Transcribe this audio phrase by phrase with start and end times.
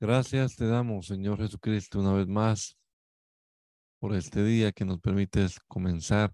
[0.00, 2.78] Gracias te damos, Señor Jesucristo, una vez más
[3.98, 6.32] por este día que nos permites comenzar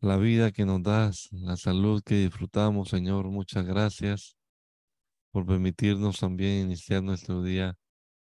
[0.00, 3.26] la vida que nos das, la salud que disfrutamos, Señor.
[3.30, 4.36] Muchas gracias
[5.32, 7.76] por permitirnos también iniciar nuestro día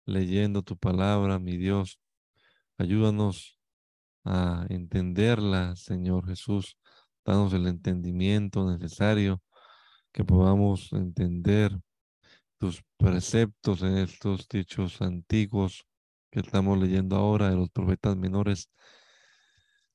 [0.06, 2.00] leyendo tu palabra, mi Dios.
[2.78, 3.58] Ayúdanos
[4.24, 6.78] a entenderla, Señor Jesús.
[7.24, 9.42] Danos el entendimiento necesario
[10.12, 11.78] que podamos entender
[12.58, 15.86] tus preceptos en estos dichos antiguos
[16.30, 18.70] que estamos leyendo ahora de los profetas menores.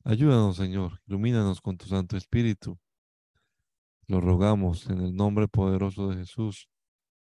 [0.04, 2.80] Ayúdanos, Señor, ilumínanos con tu Santo Espíritu.
[4.08, 6.68] Lo rogamos en el nombre poderoso de Jesús.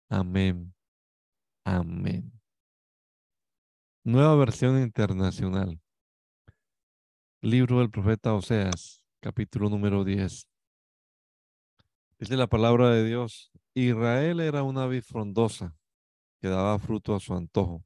[0.09, 0.73] Amén.
[1.63, 2.32] Amén.
[4.04, 5.79] Nueva versión internacional.
[7.41, 10.48] Libro del profeta Oseas, capítulo número 10.
[12.20, 15.75] Dice la palabra de Dios, Israel era una vid frondosa
[16.41, 17.85] que daba fruto a su antojo.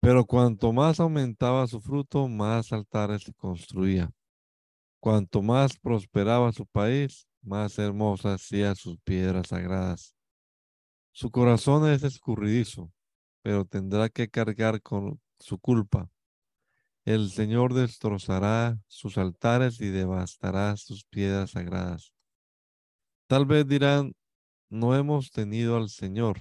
[0.00, 4.12] Pero cuanto más aumentaba su fruto, más altares se construía.
[5.00, 10.14] Cuanto más prosperaba su país, más hermosas hacía sus piedras sagradas.
[11.12, 12.92] Su corazón es escurridizo,
[13.42, 16.08] pero tendrá que cargar con su culpa.
[17.04, 22.12] El Señor destrozará sus altares y devastará sus piedras sagradas.
[23.26, 24.14] Tal vez dirán,
[24.70, 26.38] no hemos tenido al Señor,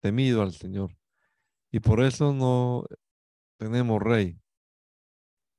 [0.00, 0.96] temido al Señor,
[1.70, 2.84] y por eso no
[3.58, 4.40] tenemos rey.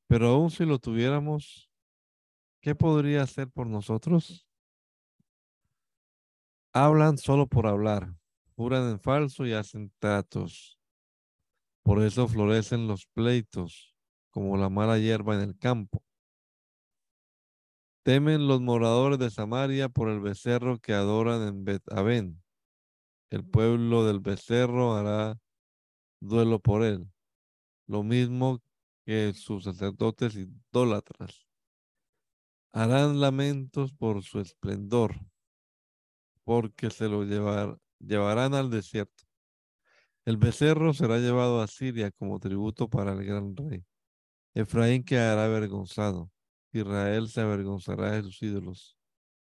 [0.08, 1.70] Pero aún si lo tuviéramos,
[2.62, 4.48] ¿qué podría hacer por nosotros?
[6.74, 8.16] Hablan solo por hablar,
[8.56, 10.80] juran en falso y hacen tratos.
[11.84, 13.96] Por eso florecen los pleitos,
[14.30, 16.04] como la mala hierba en el campo.
[18.08, 22.42] Temen los moradores de Samaria por el becerro que adoran en bet -Aben.
[23.30, 25.38] El pueblo del becerro hará
[26.22, 27.12] duelo por él,
[27.86, 28.62] lo mismo
[29.06, 31.50] que sus sacerdotes idólatras.
[32.72, 35.14] Harán lamentos por su esplendor,
[36.46, 39.26] porque se lo llevarán al desierto.
[40.24, 43.84] El becerro será llevado a Siria como tributo para el gran rey.
[44.54, 46.32] Efraín quedará avergonzado.
[46.72, 48.98] Israel se avergonzará de sus ídolos.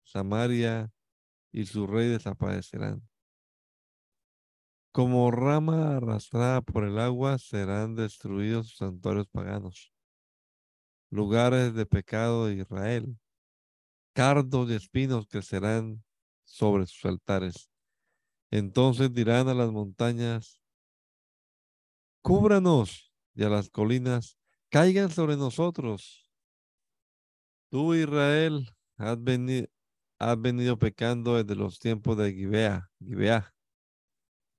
[0.05, 0.93] Samaria
[1.53, 3.09] y su rey desaparecerán.
[4.93, 9.93] Como rama arrastrada por el agua serán destruidos sus santuarios paganos,
[11.11, 13.19] lugares de pecado de Israel.
[14.15, 16.03] Cardos y espinos crecerán
[16.45, 17.71] sobre sus altares.
[18.51, 20.61] Entonces dirán a las montañas,
[22.23, 23.09] cúbranos,
[23.39, 24.37] y a las colinas,
[24.69, 26.28] caigan sobre nosotros.
[27.71, 29.67] Tú, Israel, has venido,
[30.19, 33.55] has venido pecando desde los tiempos de Gibea, Gibea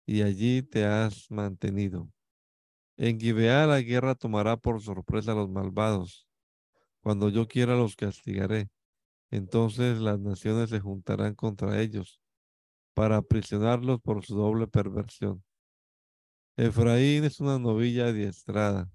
[0.10, 2.10] y allí te has mantenido.
[2.98, 6.28] En Gibeá la guerra tomará por sorpresa a los malvados.
[7.02, 8.70] Cuando yo quiera los castigaré.
[9.30, 12.20] Entonces las naciones se juntarán contra ellos
[12.96, 15.44] para aprisionarlos por su doble perversión.
[16.58, 18.90] Efraín es una novilla adiestrada,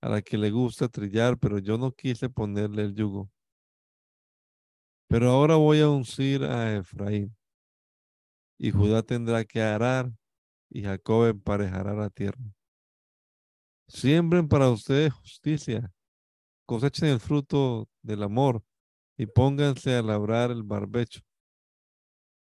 [0.00, 3.30] a la que le gusta trillar, pero yo no quise ponerle el yugo.
[5.08, 7.34] Pero ahora voy a uncir a Efraín
[8.58, 10.12] y Judá tendrá que arar
[10.68, 12.42] y Jacob emparejará la tierra.
[13.86, 15.90] Siembren para ustedes justicia,
[16.66, 18.62] cosechen el fruto del amor
[19.16, 21.22] y pónganse a labrar el barbecho.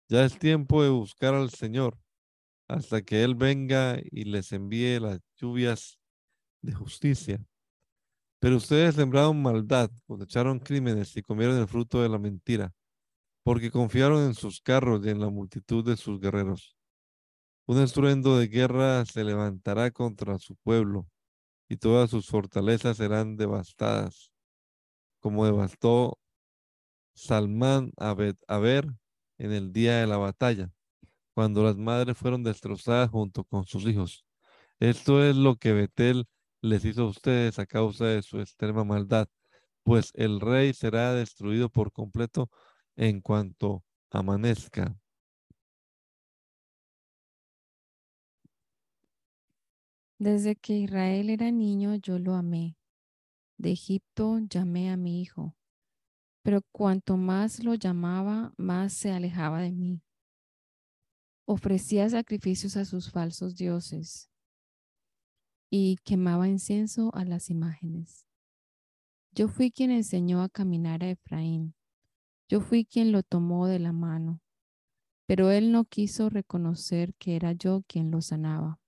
[0.09, 1.99] Ya es tiempo de buscar al Señor
[2.67, 5.98] hasta que Él venga y les envíe las lluvias
[6.63, 7.45] de justicia.
[8.41, 12.73] Pero ustedes sembraron maldad, cosecharon crímenes y comieron el fruto de la mentira
[13.49, 16.77] porque confiaron en sus carros y en la multitud de sus guerreros.
[17.65, 21.09] Un estruendo de guerra se levantará contra su pueblo,
[21.67, 24.31] y todas sus fortalezas serán devastadas,
[25.21, 26.19] como devastó
[27.15, 28.87] Salmán a ver
[29.39, 30.71] en el día de la batalla,
[31.33, 34.27] cuando las madres fueron destrozadas junto con sus hijos.
[34.79, 36.27] Esto es lo que Betel
[36.61, 39.29] les hizo a ustedes a causa de su extrema maldad,
[39.83, 42.51] pues el rey será destruido por completo
[42.97, 44.97] en cuanto amanezca.
[50.19, 52.77] Desde que Israel era niño yo lo amé.
[53.57, 55.57] De Egipto llamé a mi hijo.
[56.43, 60.03] Pero cuanto más lo llamaba, más se alejaba de mí.
[61.47, 64.29] Ofrecía sacrificios a sus falsos dioses
[65.71, 68.27] y quemaba incienso a las imágenes.
[69.33, 71.75] Yo fui quien enseñó a caminar a Efraín
[72.49, 74.41] yo fui quien lo tomó de la mano.
[75.27, 78.81] Pero él no quiso reconocer que era yo quien lo sanaba.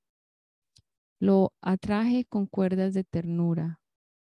[1.18, 3.82] Lo atraje con cuerdas de ternura,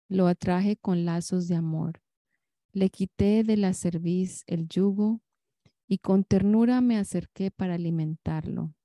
[0.07, 2.03] lo atraje con lazos de amor.
[2.71, 5.21] Le quité de la cerviz el yugo
[5.87, 8.75] y con ternura me acerqué para alimentarlo.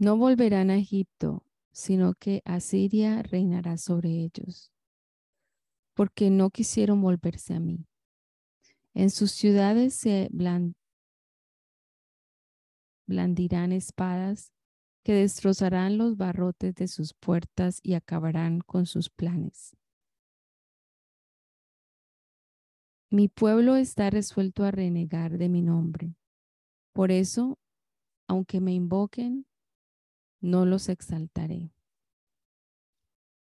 [0.00, 4.72] No volverán a Egipto, sino que Asiria reinará sobre ellos,
[5.92, 7.86] porque no quisieron volverse a mí.
[8.94, 10.30] En sus ciudades se
[13.06, 14.54] blandirán espadas
[15.04, 19.76] que destrozarán los barrotes de sus puertas y acabarán con sus planes.
[23.10, 26.16] Mi pueblo está resuelto a renegar de mi nombre.
[26.94, 27.58] Por eso,
[28.26, 29.44] aunque me invoquen,
[30.40, 31.72] no los exaltaré.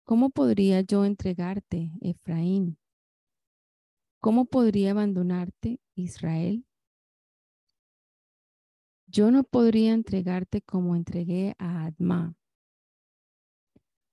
[0.05, 2.77] ¿Cómo podría yo entregarte, Efraín?
[4.21, 6.65] ¿Cómo podría abandonarte, Israel?
[9.07, 12.35] Yo no podría entregarte como entregué a Adma.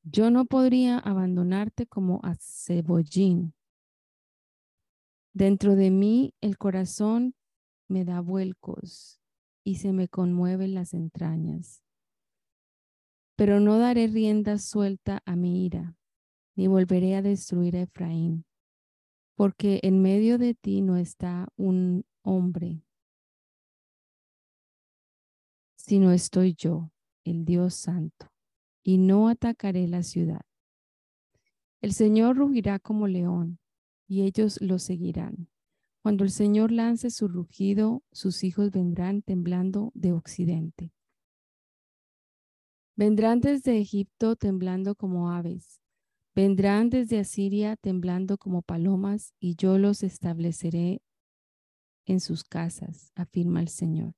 [0.03, 3.53] Yo no podría abandonarte como a Cebollín.
[5.33, 7.35] Dentro de mí el corazón
[7.87, 9.19] me da vuelcos
[9.63, 11.83] y se me conmueven las entrañas.
[13.39, 15.95] Pero no daré rienda suelta a mi ira,
[16.57, 18.43] ni volveré a destruir a Efraín,
[19.35, 22.83] porque en medio de ti no está un hombre
[25.89, 26.91] sino estoy yo,
[27.23, 28.27] el Dios Santo,
[28.83, 30.41] y no atacaré la ciudad.
[31.81, 33.57] El Señor rugirá como león,
[34.05, 35.47] y ellos lo seguirán.
[36.03, 40.91] Cuando el Señor lance su rugido, sus hijos vendrán temblando de occidente.
[42.99, 45.79] Vendrán desde Egipto temblando como aves.
[46.35, 51.01] Vendrán desde Asiria temblando como palomas, y yo los estableceré
[52.05, 54.15] en sus casas, afirma el Señor.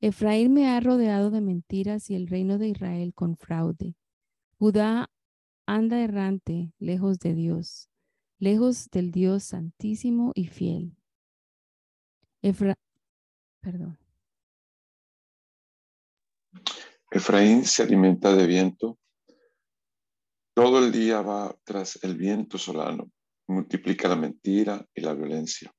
[0.00, 3.96] Efraín me ha rodeado de mentiras y el reino de Israel con fraude.
[4.58, 5.10] Judá
[5.66, 7.90] anda errante, lejos de Dios,
[8.38, 10.96] lejos del Dios santísimo y fiel.
[13.60, 13.98] Perdón.
[17.10, 18.98] Efraín se alimenta de viento.
[20.54, 23.10] Todo el día va tras el viento solano.
[23.48, 25.72] Multiplica la mentira y la violencia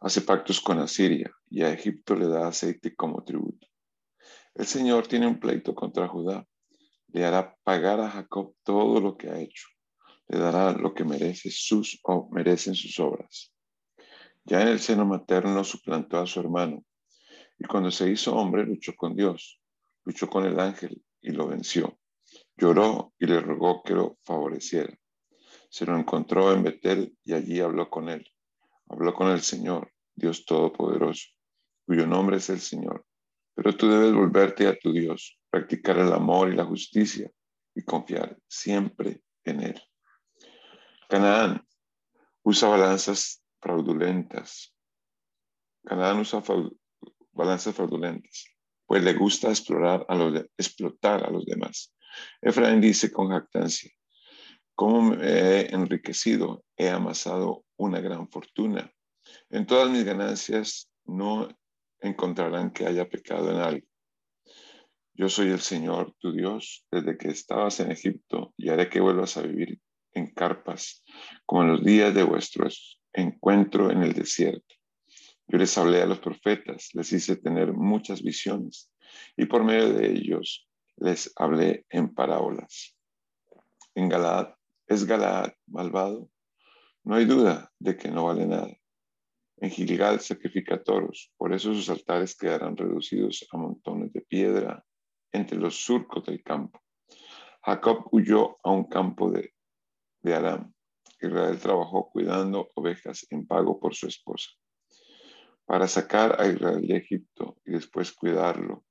[0.00, 3.66] hace pactos con Asiria y a Egipto le da aceite como tributo.
[4.54, 6.46] El Señor tiene un pleito contra Judá.
[7.08, 9.68] Le hará pagar a Jacob todo lo que ha hecho.
[10.28, 13.52] Le dará lo que merece sus, o merecen sus obras.
[14.44, 16.84] Ya en el seno materno suplantó a su hermano.
[17.58, 19.60] Y cuando se hizo hombre, luchó con Dios.
[20.08, 21.98] Luchó con el ángel y lo venció.
[22.56, 24.98] Lloró y le rogó que lo favoreciera.
[25.68, 28.26] Se lo encontró en Betel y allí habló con él
[28.88, 31.28] habló con el Señor, Dios Todopoderoso,
[31.86, 33.04] cuyo nombre es el Señor.
[33.54, 37.30] Pero tú debes volverte a tu Dios, practicar el amor y la justicia
[37.74, 39.82] y confiar siempre en Él.
[41.08, 41.66] Canaán
[42.42, 44.74] usa balanzas fraudulentas.
[45.84, 46.42] Canaán usa
[47.32, 48.46] balanzas fraudulentas,
[48.88, 51.94] pues le gusta explorar a los explotar a los demás.
[52.40, 53.92] Efraín dice con jactancia,
[54.74, 56.64] ¿cómo me he enriquecido?
[56.74, 58.90] He amasado una gran fortuna.
[59.50, 61.48] En todas mis ganancias no
[62.00, 63.86] encontrarán que haya pecado en algo.
[65.12, 69.36] Yo soy el Señor, tu Dios, desde que estabas en Egipto y haré que vuelvas
[69.36, 69.78] a vivir
[70.14, 71.04] en carpas,
[71.44, 72.68] como en los días de vuestro
[73.12, 74.77] encuentro en el desierto.
[75.48, 78.92] Yo les hablé a los profetas, les hice tener muchas visiones
[79.34, 82.94] y por medio de ellos les hablé en parábolas.
[83.94, 84.52] En Galaad,
[84.86, 86.28] ¿es Galaad malvado?
[87.02, 88.76] No hay duda de que no vale nada.
[89.56, 94.84] En Gilgal sacrifica toros, por eso sus altares quedarán reducidos a montones de piedra
[95.32, 96.78] entre los surcos del campo.
[97.62, 99.54] Jacob huyó a un campo de,
[100.20, 100.72] de Aram.
[101.20, 104.50] Israel trabajó cuidando ovejas en pago por su esposa.
[105.68, 108.84] Para sacar a Israel de Egipto y después cuidarlo,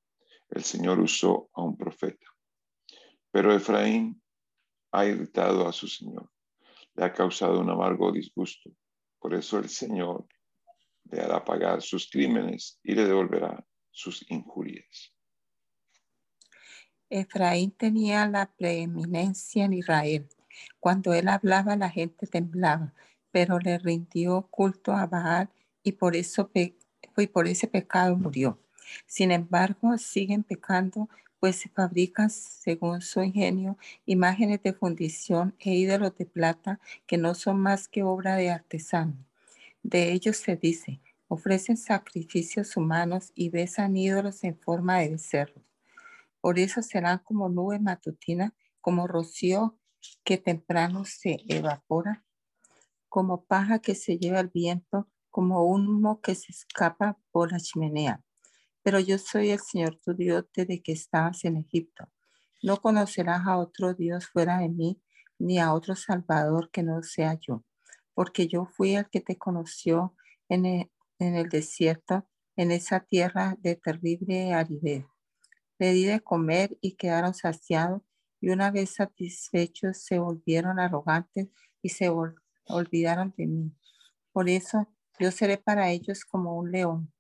[0.50, 2.28] el Señor usó a un profeta.
[3.32, 4.22] Pero Efraín
[4.92, 6.30] ha irritado a su Señor
[6.98, 8.72] le ha causado un amargo disgusto.
[9.20, 10.28] Por eso el Señor
[11.06, 15.14] le hará pagar sus crímenes y le devolverá sus injurias.
[17.10, 20.28] Efraín tenía la preeminencia en Israel.
[20.80, 22.94] Cuando él hablaba, la gente temblaba,
[23.32, 25.50] pero le rindió culto a Baal
[25.88, 28.60] y por eso y por ese pecado murió.
[29.06, 36.18] Sin embargo, siguen pecando pues se fabrican, según su ingenio, imágenes de fundición e ídolos
[36.18, 39.16] de plata que no son más que obra de artesano.
[39.84, 45.64] De ellos se dice, ofrecen sacrificios humanos y besan ídolos en forma de becerros.
[46.42, 49.78] Por eso serán como nube matutina, como rocío
[50.24, 52.26] que temprano se evapora,
[53.10, 58.24] como paja que se lleva el viento, como humo que se escapa por la chimenea.
[58.82, 62.10] Pero yo soy el Señor tu Dios desde que estabas en Egipto.
[62.64, 65.00] No conocerás a otro Dios fuera de mí,
[65.38, 67.64] ni a otro Salvador que no sea yo,
[68.16, 70.16] porque yo fui el que te conoció
[70.50, 75.06] en el, en el desierto, en esa tierra de terrible aridez.
[75.78, 78.02] Le di de comer y quedaron saciados,
[78.42, 81.50] y una vez satisfechos se volvieron arrogantes
[81.84, 82.12] y se
[82.66, 83.72] olvidaron de mí.
[84.32, 84.88] Por eso
[85.20, 87.12] yo seré para ellos como un león.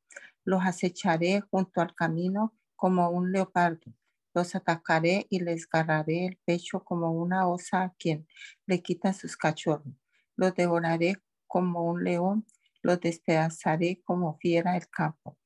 [0.44, 3.94] Los acecharé junto al camino como un leopardo.
[4.34, 8.28] Los atacaré y les agarraré el pecho como una osa a quien
[8.66, 9.94] le quitan sus cachorros.
[10.36, 12.46] Los devoraré como un león,
[12.84, 15.38] los despedazaré como fiera del campo.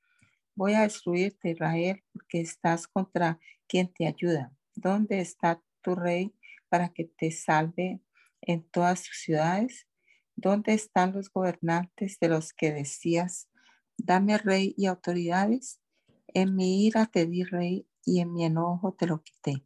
[0.55, 4.53] Voy a destruirte, Israel, porque estás contra quien te ayuda.
[4.75, 6.35] ¿Dónde está tu rey
[6.67, 8.01] para que te salve
[8.41, 9.87] en todas sus ciudades?
[10.35, 13.49] ¿Dónde están los gobernantes de los que decías,
[13.97, 15.81] dame rey y autoridades?
[16.27, 19.65] En mi ira te di rey y en mi enojo te lo quité.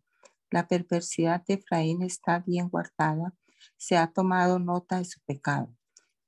[0.50, 3.34] La perversidad de Efraín está bien guardada,
[3.78, 5.76] se ha tomado nota de su pecado.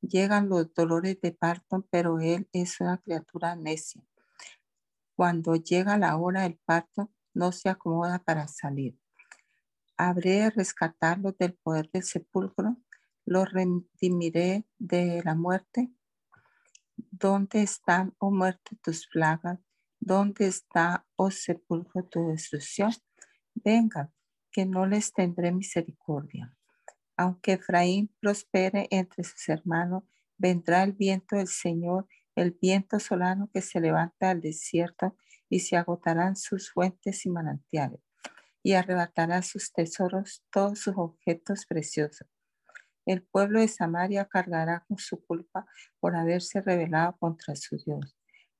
[0.01, 4.01] Llegan los dolores de parto, pero él es una criatura necia.
[5.15, 8.99] Cuando llega la hora del parto, no se acomoda para salir.
[9.97, 12.77] Habré de del poder del sepulcro,
[13.27, 15.91] los redimiré de la muerte.
[16.95, 19.59] ¿Dónde están, oh muerte, tus plagas?
[19.99, 22.93] ¿Dónde está, oh sepulcro, tu destrucción?
[23.53, 24.13] Venga,
[24.49, 26.55] que no les tendré misericordia.
[27.17, 30.03] Aunque Efraín prospere entre sus hermanos,
[30.37, 35.17] vendrá el viento del Señor, el viento solano que se levanta al desierto
[35.49, 37.99] y se agotarán sus fuentes y manantiales
[38.63, 42.27] y arrebatará sus tesoros, todos sus objetos preciosos.
[43.07, 45.65] El pueblo de Samaria cargará con su culpa
[45.99, 48.17] por haberse rebelado contra su Dios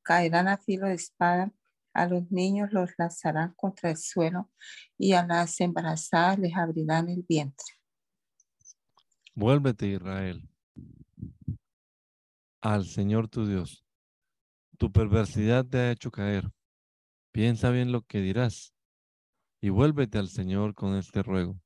[0.08, 1.51] caerán a filo de espada,
[1.94, 4.50] a los niños los lanzarán contra el suelo
[4.98, 7.66] y a las embarazadas les abrirán el vientre.
[9.36, 10.48] Vuélvete, Israel,
[12.62, 13.84] al Señor tu Dios.
[14.77, 16.50] Tu perversidad te ha hecho caer.
[17.34, 18.74] Piensa bien lo que dirás
[19.60, 21.60] y vuélvete al Señor con este ruego.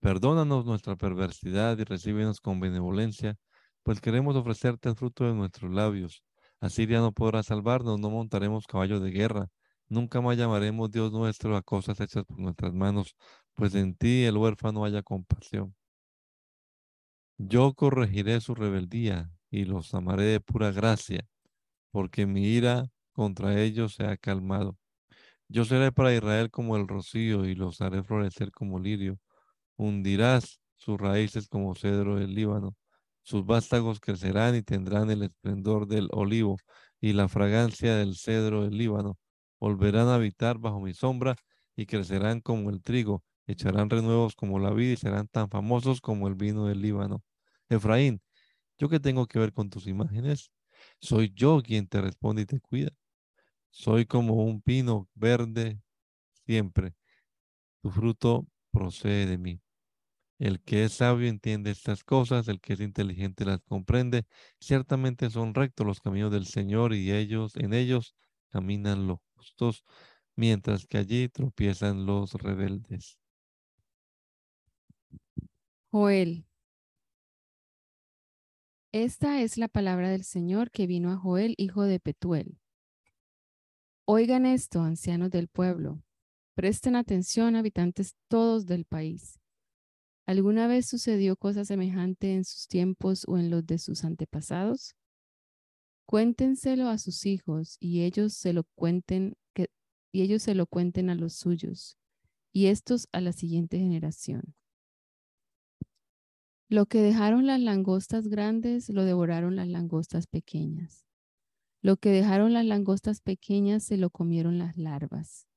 [0.00, 3.36] Perdónanos nuestra perversidad y recíbenos con benevolencia,
[3.82, 6.22] pues queremos ofrecerte el fruto de nuestros labios
[6.60, 9.48] Asiria no podrá salvarnos, no montaremos caballo de guerra.
[9.88, 13.14] Nunca más llamaremos Dios nuestro a cosas hechas por nuestras manos,
[13.54, 15.74] pues en ti el huérfano haya compasión.
[17.38, 21.28] Yo corregiré su rebeldía y los amaré de pura gracia,
[21.92, 24.76] porque mi ira contra ellos se ha calmado.
[25.48, 29.18] Yo seré para Israel como el rocío y los haré florecer como lirio.
[29.78, 32.76] Hundirás sus raíces como cedro del Líbano
[33.28, 36.56] sus vástagos crecerán y tendrán el esplendor del olivo
[36.98, 39.18] y la fragancia del cedro del Líbano.
[39.60, 41.36] Volverán a habitar bajo mi sombra
[41.76, 46.26] y crecerán como el trigo, echarán renuevos como la vida y serán tan famosos como
[46.26, 47.22] el vino del Líbano.
[47.68, 48.22] Efraín,
[48.78, 50.50] ¿yo qué tengo que ver con tus imágenes?
[50.98, 52.92] Soy yo quien te responde y te cuida.
[53.68, 55.82] Soy como un pino verde
[56.46, 56.94] siempre.
[57.82, 59.60] Tu fruto procede de mí.
[60.38, 64.24] El que es sabio entiende estas cosas, el que es inteligente las comprende.
[64.60, 68.14] Ciertamente son rectos los caminos del Señor y ellos, en ellos
[68.50, 69.84] caminan los justos,
[70.36, 73.18] mientras que allí tropiezan los rebeldes.
[75.90, 76.44] Joel.
[78.92, 82.58] Esta es la palabra del Señor que vino a Joel, hijo de Petuel.
[84.04, 86.00] Oigan esto, ancianos del pueblo.
[86.54, 89.37] Presten atención, habitantes todos del país.
[90.28, 94.94] ¿Alguna vez sucedió cosa semejante en sus tiempos o en los de sus antepasados?
[96.04, 99.38] Cuéntenselo a sus hijos y ellos se lo cuenten
[100.12, 101.96] y ellos se lo cuenten a los suyos
[102.52, 104.54] y estos a la siguiente generación.
[106.68, 111.06] Lo que dejaron las langostas grandes lo devoraron las langostas pequeñas.
[111.80, 115.48] Lo que dejaron las langostas pequeñas se lo comieron las larvas.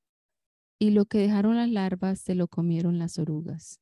[0.80, 3.82] Y lo que dejaron las larvas se lo comieron las orugas.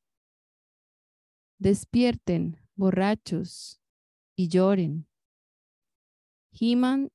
[1.60, 3.82] Despierten, borrachos,
[4.34, 5.06] y lloren.
[6.52, 7.10] Giman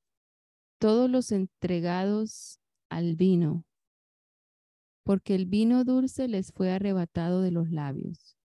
[0.78, 3.64] todos los entregados al vino,
[5.02, 8.38] porque el vino dulce les fue arrebatado de los labios.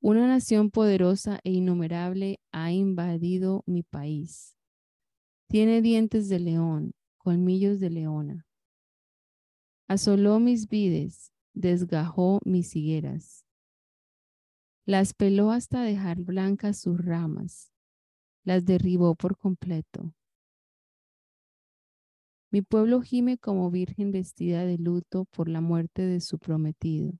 [0.00, 4.56] Una nación poderosa e innumerable ha invadido mi país.
[5.46, 8.46] Tiene dientes de león, colmillos de leona.
[9.88, 13.41] Asoló mis vides, desgajó mis higueras.
[14.84, 17.72] Las peló hasta dejar blancas sus ramas,
[18.42, 20.12] las derribó por completo.
[22.50, 27.12] Mi pueblo gime como virgen vestida de luto por la muerte de su prometido.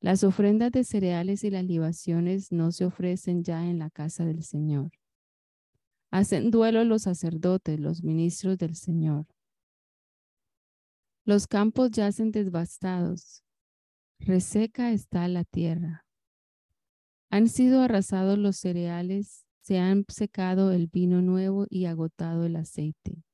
[0.00, 4.44] Las ofrendas de cereales y las libaciones no se ofrecen ya en la casa del
[4.44, 4.92] Señor.
[6.12, 9.26] Hacen duelo los sacerdotes, los ministros del Señor.
[11.24, 13.42] Los campos yacen devastados.
[14.20, 16.03] Reseca está la tierra.
[17.30, 23.24] Han sido arrasados los cereales, se han secado el vino nuevo y agotado el aceite.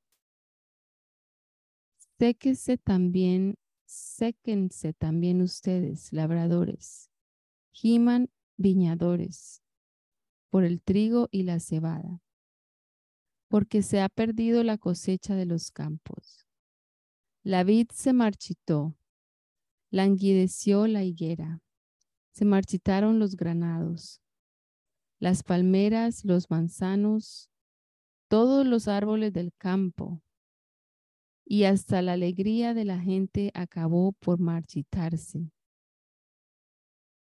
[2.19, 3.55] Séquese también,
[3.85, 7.09] séquense también ustedes, labradores,
[7.71, 9.61] giman viñadores,
[10.49, 12.21] por el trigo y la cebada
[13.51, 16.47] porque se ha perdido la cosecha de los campos.
[17.43, 18.95] La vid se marchitó,
[19.89, 21.59] languideció la higuera,
[22.31, 24.21] se marchitaron los granados,
[25.19, 27.51] las palmeras, los manzanos,
[28.27, 30.21] todos los árboles del campo,
[31.45, 35.51] y hasta la alegría de la gente acabó por marchitarse.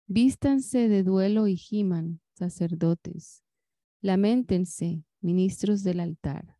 [0.07, 3.43] Vístanse de duelo y giman, sacerdotes,
[4.01, 6.57] lamentense, ministros del altar.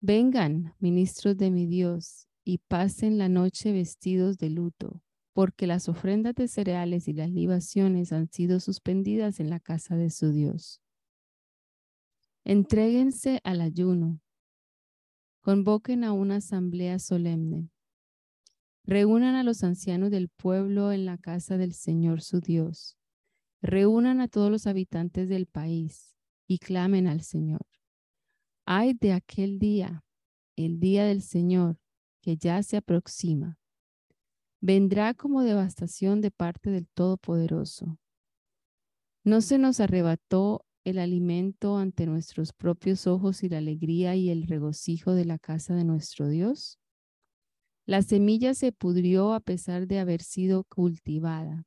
[0.00, 5.02] Vengan, ministros de mi Dios, y pasen la noche vestidos de luto,
[5.36, 10.08] porque las ofrendas de cereales y las libaciones han sido suspendidas en la casa de
[10.08, 10.80] su Dios.
[12.42, 14.22] Entréguense al ayuno.
[15.42, 17.68] Convoquen a una asamblea solemne.
[18.84, 22.96] Reúnan a los ancianos del pueblo en la casa del Señor su Dios.
[23.60, 26.16] Reúnan a todos los habitantes del país
[26.46, 27.66] y clamen al Señor.
[28.64, 30.02] Ay de aquel día,
[30.56, 31.78] el día del Señor,
[32.22, 33.58] que ya se aproxima.
[34.60, 37.98] Vendrá como devastación de parte del Todopoderoso.
[39.24, 44.46] ¿No se nos arrebató el alimento ante nuestros propios ojos y la alegría y el
[44.46, 46.78] regocijo de la casa de nuestro Dios?
[47.86, 51.64] La semilla se pudrió a pesar de haber sido cultivada.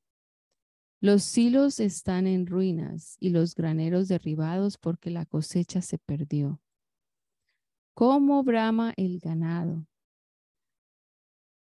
[1.02, 6.62] Los silos están en ruinas y los graneros derribados porque la cosecha se perdió.
[7.94, 9.89] ¿Cómo brama el ganado?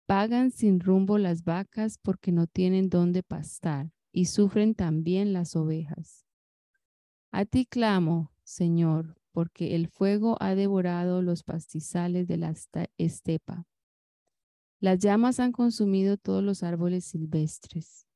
[0.07, 6.27] Pagan sin rumbo las vacas porque no tienen dónde pastar y sufren también las ovejas.
[7.33, 12.55] A ti clamo, Señor, porque el fuego ha devorado los pastizales de la
[12.99, 13.67] estepa.
[14.79, 18.07] Las llamas han consumido todos los árboles silvestres.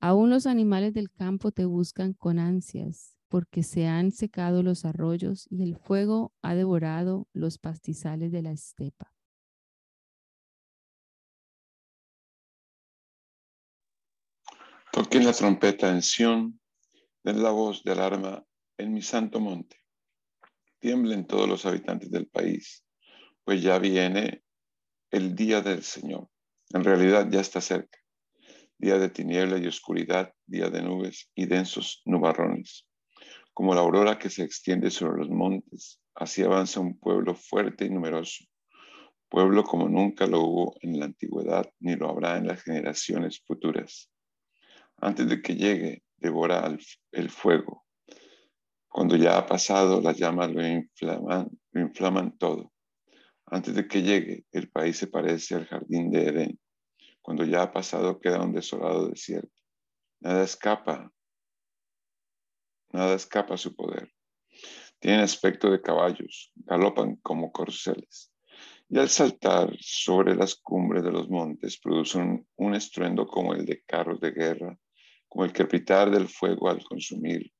[0.00, 5.46] Aún los animales del campo te buscan con ansias, porque se han secado los arroyos
[5.50, 9.15] y el fuego ha devorado los pastizales de la estepa.
[14.96, 16.58] Toquen la trompeta en Sión,
[17.22, 18.42] den la voz de alarma
[18.78, 19.76] en mi santo monte.
[20.78, 22.82] Tiemblen todos los habitantes del país,
[23.44, 24.42] pues ya viene
[25.10, 26.30] el día del Señor.
[26.70, 27.98] En realidad ya está cerca
[28.78, 32.86] día de tiniebla y oscuridad, día de nubes y densos nubarrones.
[33.52, 37.90] Como la aurora que se extiende sobre los montes, así avanza un pueblo fuerte y
[37.90, 38.44] numeroso,
[39.28, 44.10] pueblo como nunca lo hubo en la antigüedad ni lo habrá en las generaciones futuras.
[44.98, 46.76] Antes de que llegue, devora
[47.12, 47.86] el fuego.
[48.88, 50.62] Cuando ya ha pasado, las llamas lo
[51.80, 52.72] inflaman, todo.
[53.46, 56.60] Antes de que llegue, el país se parece al jardín de Edén
[57.26, 59.60] cuando ya ha pasado, queda un desolado desierto.
[60.20, 61.12] Nada escapa,
[62.92, 64.12] nada escapa a su poder.
[65.00, 68.32] Tienen aspecto de caballos, galopan como corceles.
[68.88, 73.82] Y al saltar sobre las cumbres de los montes producen un, estruendo como el de
[73.82, 74.78] carros de guerra,
[75.28, 77.52] como el crepitar del fuego al consumir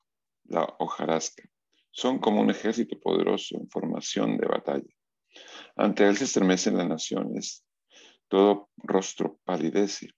[0.45, 1.43] la hojarasca.
[1.91, 4.95] Son como un ejército poderoso en formación de batalla.
[5.77, 7.65] Ante él se estremecen las naciones,
[8.29, 10.11] todo rostro palidece.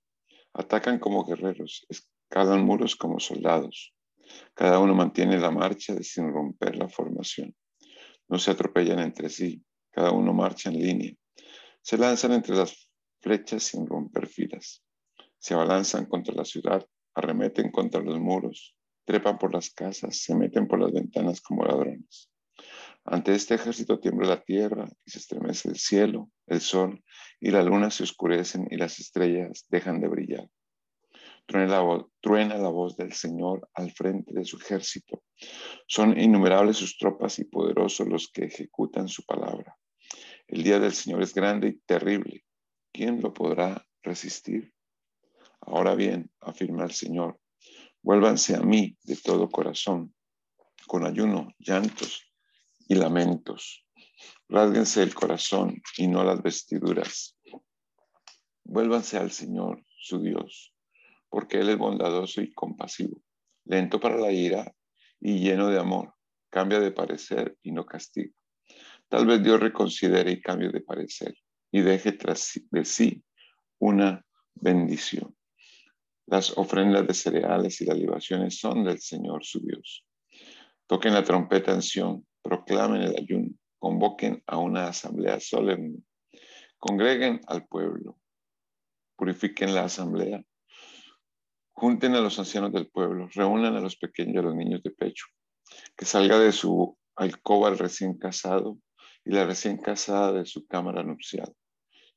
[0.55, 3.95] Atacan como guerreros, escalan muros como soldados.
[4.55, 7.55] Cada uno mantiene la marcha sin romper la formación.
[8.29, 11.13] No se atropellan entre sí, cada uno marcha en línea.
[11.81, 12.89] Se lanzan entre las
[13.21, 14.83] flechas sin romper filas.
[15.39, 20.68] Se abalanzan contra la ciudad, arremeten contra los muros, trepan por las casas, se meten
[20.68, 22.31] por las ventanas como ladrones.
[23.05, 27.03] Ante este ejército tiembla la tierra y se estremece el cielo, el sol
[27.40, 30.49] y la luna se oscurecen y las estrellas dejan de brillar.
[31.47, 35.23] truena la, voz, truena la voz del Señor al frente de su ejército.
[35.87, 39.75] Son innumerables sus tropas y poderosos los que ejecutan su palabra.
[40.47, 42.44] El día del Señor es grande y terrible.
[42.92, 44.75] ¿Quién lo podrá resistir?
[45.71, 47.39] Ahora bien, afirma el Señor,
[48.01, 50.15] vuélvanse a mí de todo corazón,
[50.87, 52.23] con ayuno, llantos
[52.89, 53.85] y lamentos.
[54.49, 57.37] Rásguense el corazón y no las vestiduras.
[58.65, 60.75] Vuélvanse al Señor, su Dios,
[61.29, 63.21] porque Él es bondadoso y compasivo,
[63.67, 64.75] lento para la ira
[65.21, 66.15] y lleno de amor.
[66.49, 68.33] Cambia de parecer y no castiga.
[69.09, 71.35] Tal vez Dios reconsidere y cambie de parecer
[71.71, 73.23] y deje tras de sí
[73.79, 75.38] una bendición.
[76.31, 80.05] Las ofrendas de cereales y las libaciones son del Señor su Dios.
[80.87, 86.03] Toquen la trompeta en Sion, proclamen el ayuno, convoquen a una asamblea solemne,
[86.77, 88.19] congreguen al pueblo,
[89.17, 90.45] purifiquen la asamblea,
[91.73, 94.91] junten a los ancianos del pueblo, reúnan a los pequeños y a los niños de
[94.91, 95.25] pecho,
[95.97, 98.77] que salga de su alcoba el recién casado
[99.25, 101.51] y la recién casada de su cámara nupcial.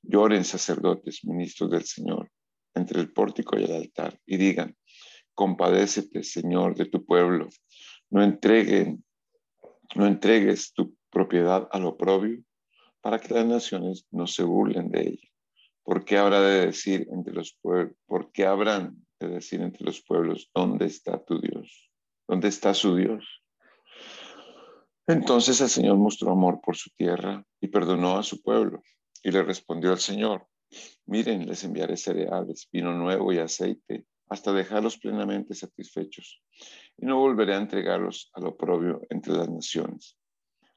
[0.02, 2.30] Lloren sacerdotes, ministros del Señor,
[2.74, 4.76] entre el pórtico y el altar, y digan,
[5.34, 7.50] compadécete, Señor, de tu pueblo.
[8.10, 9.04] No entreguen,
[9.96, 12.44] no entregues tu propiedad al oprobio,
[13.02, 15.28] para que las naciones no se burlen de ella.
[15.84, 20.02] ¿Por qué habrá de decir entre los pueblos, por qué habrán de decir entre los
[20.02, 21.92] pueblos, ¿dónde está tu Dios?
[22.28, 23.44] ¿Dónde está su Dios?
[25.08, 28.82] Entonces el Señor mostró amor por su tierra y perdonó a su pueblo.
[29.24, 30.48] Y le respondió el Señor,
[31.06, 36.42] miren, les enviaré cereales, vino nuevo y aceite, hasta dejarlos plenamente satisfechos.
[36.98, 40.18] Y no volveré a entregarlos al oprobio entre las naciones.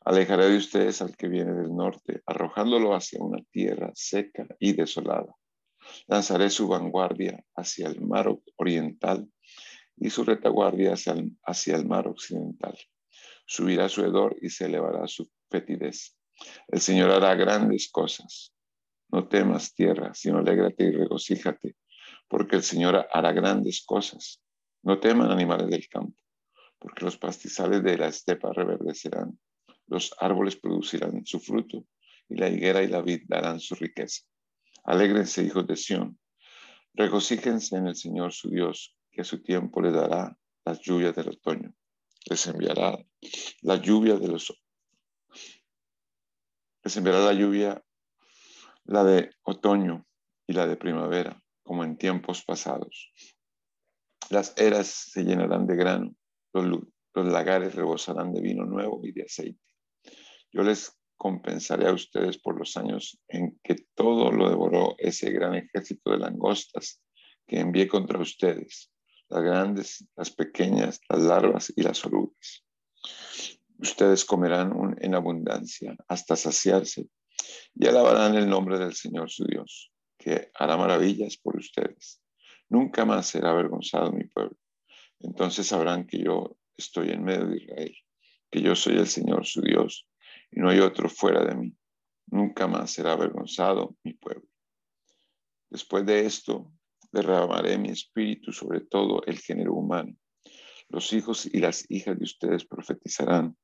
[0.00, 5.34] Alejaré de ustedes al que viene del norte, arrojándolo hacia una tierra seca y desolada.
[6.06, 9.30] Lanzaré su vanguardia hacia el mar oriental
[9.96, 12.76] y su retaguardia hacia el, hacia el mar occidental.
[13.46, 16.16] Subirá su hedor y se elevará su fetidez.
[16.68, 18.53] El Señor hará grandes cosas.
[19.10, 21.76] No temas tierra, sino alégrate y regocíjate,
[22.28, 24.42] porque el Señor hará grandes cosas.
[24.82, 26.16] No teman animales del campo,
[26.78, 29.38] porque los pastizales de la estepa reverdecerán,
[29.86, 31.86] los árboles producirán su fruto,
[32.28, 34.22] y la higuera y la vid darán su riqueza.
[34.84, 36.18] Alégrense, hijos de Sión,
[36.94, 41.28] regocíjense en el Señor su Dios, que a su tiempo le dará las lluvias del
[41.28, 41.74] otoño.
[42.28, 42.98] Les enviará
[43.62, 44.52] la lluvia de los
[46.82, 47.82] les enviará la lluvia,
[48.84, 50.06] la de otoño
[50.46, 53.12] y la de primavera, como en tiempos pasados.
[54.30, 56.14] Las eras se llenarán de grano,
[56.52, 56.80] los,
[57.14, 59.60] lagares rebosarán de vino nuevo y de aceite.
[60.52, 65.54] Yo les compensaré a ustedes por los años en que todo lo devoró ese gran
[65.54, 67.00] ejército de langostas
[67.46, 68.90] que envié contra ustedes,
[69.28, 72.64] las grandes, las pequeñas, las larvas y las orugas.
[73.78, 77.08] Ustedes comerán en abundancia hasta saciarse
[77.74, 82.22] y alabarán el nombre del Señor su Dios, que hará maravillas por ustedes.
[82.68, 84.56] Nunca más será avergonzado mi pueblo.
[85.20, 87.96] Entonces sabrán que yo estoy en medio de Israel,
[88.50, 90.06] que yo soy el Señor su Dios
[90.50, 91.76] y no hay otro fuera de mí.
[92.26, 94.48] Nunca más será avergonzado mi pueblo.
[95.70, 96.72] Después de esto,
[97.12, 100.14] derramaré mi espíritu sobre todo el género humano.
[100.88, 103.56] Los hijos y las hijas de ustedes profetizarán.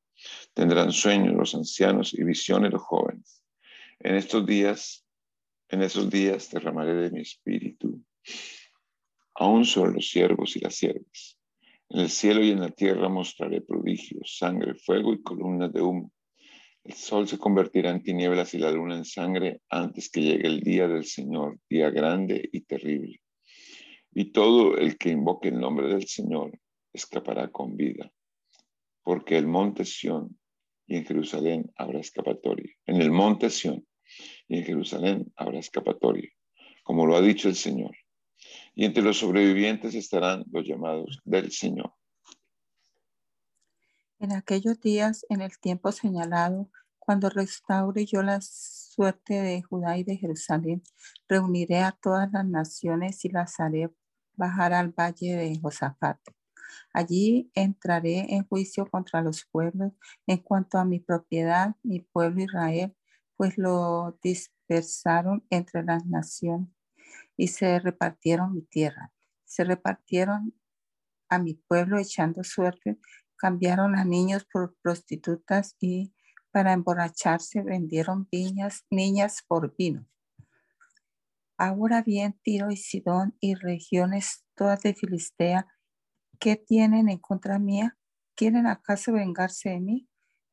[0.54, 3.39] Tendrán sueños los ancianos y visiones los jóvenes.
[4.00, 5.06] En estos días,
[5.68, 8.02] en esos días derramaré de mi espíritu
[9.34, 11.38] aún sobre los siervos y las siervas.
[11.88, 16.12] En el cielo y en la tierra mostraré prodigios, sangre, fuego y columnas de humo.
[16.84, 20.60] El sol se convertirá en tinieblas y la luna en sangre antes que llegue el
[20.60, 23.20] día del Señor, día grande y terrible.
[24.12, 26.58] Y todo el que invoque el nombre del Señor
[26.92, 28.10] escapará con vida
[29.02, 30.38] porque el monte Sión
[30.86, 32.72] y en Jerusalén habrá escapatoria.
[32.86, 33.86] En el monte Sión
[34.48, 36.28] y en Jerusalén habrá escapatoria,
[36.82, 37.96] como lo ha dicho el Señor.
[38.74, 41.92] Y entre los sobrevivientes estarán los llamados del Señor.
[44.18, 50.04] En aquellos días, en el tiempo señalado, cuando restaure yo la suerte de Judá y
[50.04, 50.82] de Jerusalén,
[51.28, 53.90] reuniré a todas las naciones y las haré
[54.34, 56.18] bajar al valle de Josafat
[56.92, 59.92] Allí entraré en juicio contra los pueblos
[60.26, 62.94] en cuanto a mi propiedad, mi pueblo Israel,
[63.40, 66.68] pues lo dispersaron entre las naciones
[67.38, 69.14] y se repartieron mi tierra.
[69.46, 70.52] Se repartieron
[71.30, 72.98] a mi pueblo echando suerte,
[73.36, 76.12] cambiaron a niños por prostitutas y
[76.50, 78.28] para emborracharse vendieron
[78.90, 80.06] niñas por vino.
[81.56, 85.66] Ahora bien, Tiro y Sidón y regiones todas de Filistea,
[86.38, 87.96] ¿qué tienen en contra mía?
[88.34, 90.09] ¿Quieren acaso vengarse de mí?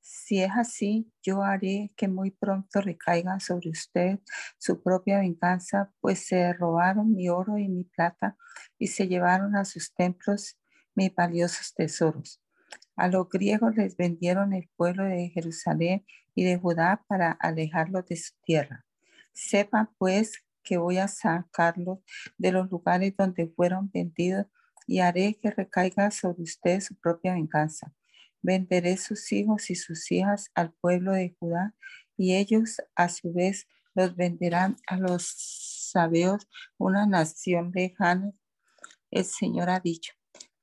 [0.10, 4.20] Si es así, yo haré que muy pronto recaiga sobre usted
[4.58, 8.38] su propia venganza, pues se robaron mi oro y mi plata
[8.80, 10.58] y se llevaron a sus templos
[10.96, 12.42] mis valiosos tesoros.
[12.96, 18.16] A los griegos les vendieron el pueblo de Jerusalén y de Judá para alejarlos de
[18.16, 18.86] su tierra.
[19.34, 22.00] Sepan pues que voy a sacarlos
[22.38, 24.46] de los lugares donde fueron vendidos
[24.86, 27.94] y haré que recaiga sobre usted su propia venganza.
[28.42, 31.76] Venderé sus hijos y sus hijas al pueblo de Judá
[32.18, 35.34] y ellos a su vez los venderán a los
[35.92, 36.48] sabeos,
[36.78, 38.32] una nación lejana.
[39.10, 40.14] El Señor ha dicho,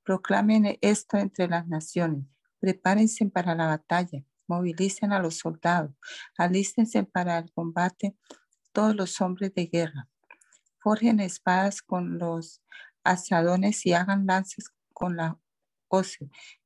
[0.05, 2.27] proclamen esto entre las naciones,
[2.61, 5.93] prepárense para la batalla, movilicen a los soldados,
[6.37, 8.17] alístense para el combate
[8.73, 10.09] todos los hombres de guerra.
[10.79, 12.63] Forjen espadas con los
[13.03, 15.39] asadones y hagan lances con la
[15.89, 16.19] hoz.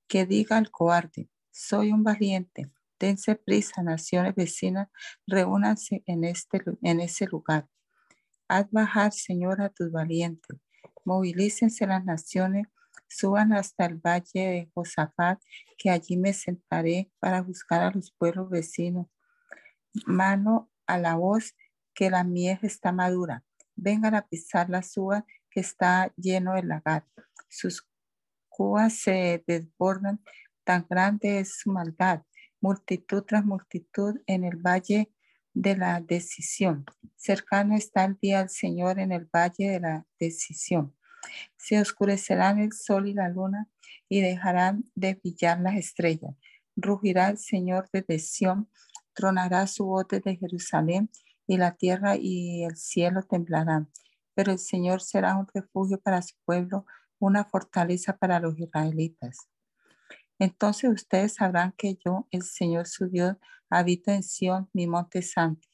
[0.08, 2.70] Que diga el cobarde, soy un valiente.
[2.98, 4.88] Dense prisa, naciones vecinas,
[5.26, 7.68] reúnanse en, este, en ese lugar.
[8.48, 10.58] Haz bajar, Señor, a tus valientes.
[11.04, 12.66] Movilícense las naciones,
[13.08, 15.40] suban hasta el valle de Josafat,
[15.76, 19.06] que allí me sentaré para buscar a los pueblos vecinos.
[20.06, 21.54] Mano a la voz
[21.94, 23.44] que la miel está madura.
[23.74, 27.06] Vengan a pisar la suba que está lleno de lagar.
[27.48, 27.87] Sus
[28.58, 30.20] cubas se desbordan,
[30.64, 32.22] tan grande es su maldad.
[32.60, 35.12] Multitud tras multitud en el valle
[35.54, 36.84] de la decisión.
[37.16, 40.92] Cercano está el día del Señor en el valle de la decisión.
[41.56, 43.68] Se oscurecerán el sol y la luna
[44.08, 46.34] y dejarán de brillar las estrellas.
[46.74, 48.68] Rugirá el Señor desde Sión,
[49.12, 51.10] tronará su voz desde Jerusalén
[51.46, 53.88] y la tierra y el cielo temblarán.
[54.34, 56.86] Pero el Señor será un refugio para su pueblo,
[57.18, 59.48] una fortaleza para los israelitas.
[60.38, 63.36] Entonces ustedes sabrán que yo, el Señor su Dios,
[63.70, 65.68] habito en Sión, mi monte santo.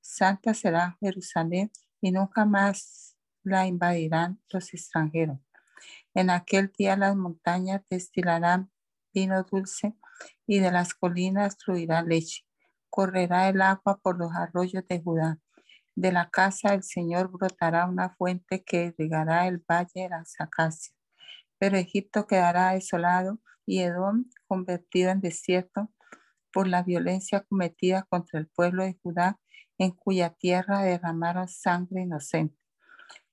[0.00, 5.38] Santa será Jerusalén y nunca más la invadirán los extranjeros.
[6.14, 8.70] En aquel día las montañas destilarán
[9.14, 9.94] vino dulce
[10.46, 12.48] y de las colinas fluirá leche
[12.90, 15.38] correrá el agua por los arroyos de Judá.
[16.00, 20.96] De la casa del Señor brotará una fuente que regará el valle de las acacias.
[21.58, 25.92] Pero Egipto quedará desolado y Edom convertido en desierto
[26.52, 29.40] por la violencia cometida contra el pueblo de Judá,
[29.76, 32.56] en cuya tierra derramaron sangre inocente.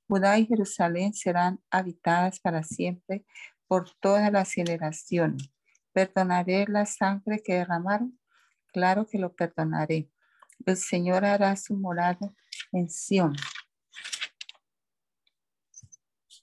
[0.08, 3.28] Judá y Jerusalén serán habitadas para siempre
[3.68, 5.52] por todas las generaciones.
[5.94, 8.20] Perdonaré la sangre que derramaron
[8.74, 10.10] claro que lo perdonaré.
[10.66, 12.34] El Señor hará su morada
[12.76, 13.36] en Sión.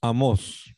[0.01, 0.73] Amós.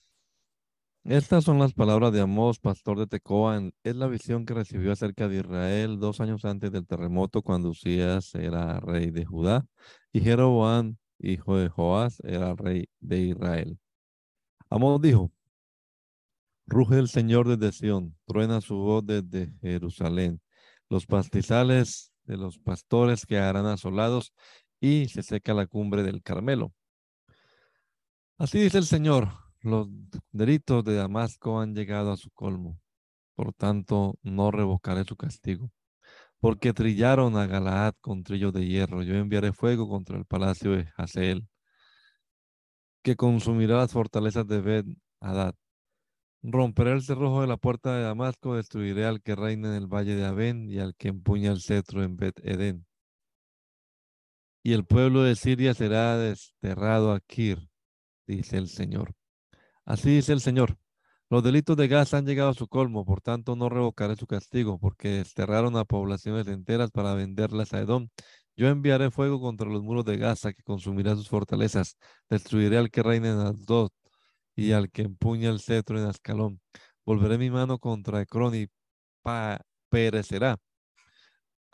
[1.03, 3.61] Estas son las palabras de Amós, pastor de Tecoa.
[3.83, 8.33] Es la visión que recibió acerca de Israel dos años antes del terremoto, cuando Usías
[8.35, 9.65] era rey de Judá
[10.11, 13.79] y Jeroboam, hijo de Joás, era rey de Israel.
[14.69, 15.31] Amós dijo,
[16.67, 20.41] Ruge el Señor desde Sión, truena su voz desde Jerusalén
[20.89, 24.33] los pastizales de los pastores quedarán asolados
[24.79, 26.73] y se seca la cumbre del Carmelo.
[28.37, 29.29] Así dice el Señor,
[29.61, 29.87] los
[30.31, 32.79] delitos de Damasco han llegado a su colmo,
[33.33, 35.71] por tanto no revocaré su castigo.
[36.39, 40.87] Porque trillaron a Galaad con trillo de hierro, yo enviaré fuego contra el palacio de
[40.97, 41.47] Hazael,
[43.01, 45.55] que consumirá las fortalezas de Ben Hadad.
[46.43, 50.15] Romperé el cerrojo de la puerta de Damasco, destruiré al que reina en el valle
[50.15, 52.85] de Abén y al que empuña el cetro en Bet Edén.
[54.65, 57.69] Y el pueblo de Siria será desterrado a Kir,
[58.25, 59.13] dice el Señor.
[59.85, 60.79] Así dice el Señor.
[61.29, 64.79] Los delitos de Gaza han llegado a su colmo, por tanto no revocaré su castigo,
[64.79, 68.09] porque desterraron a poblaciones enteras para venderlas a Edom.
[68.57, 71.95] Yo enviaré fuego contra los muros de Gaza, que consumirá sus fortalezas.
[72.27, 73.91] Destruiré al que reina en Asdod
[74.55, 76.59] y al que empuña el cetro en Ascalón.
[77.05, 78.65] Volveré mi mano contra Ecrón y
[79.89, 80.57] perecerá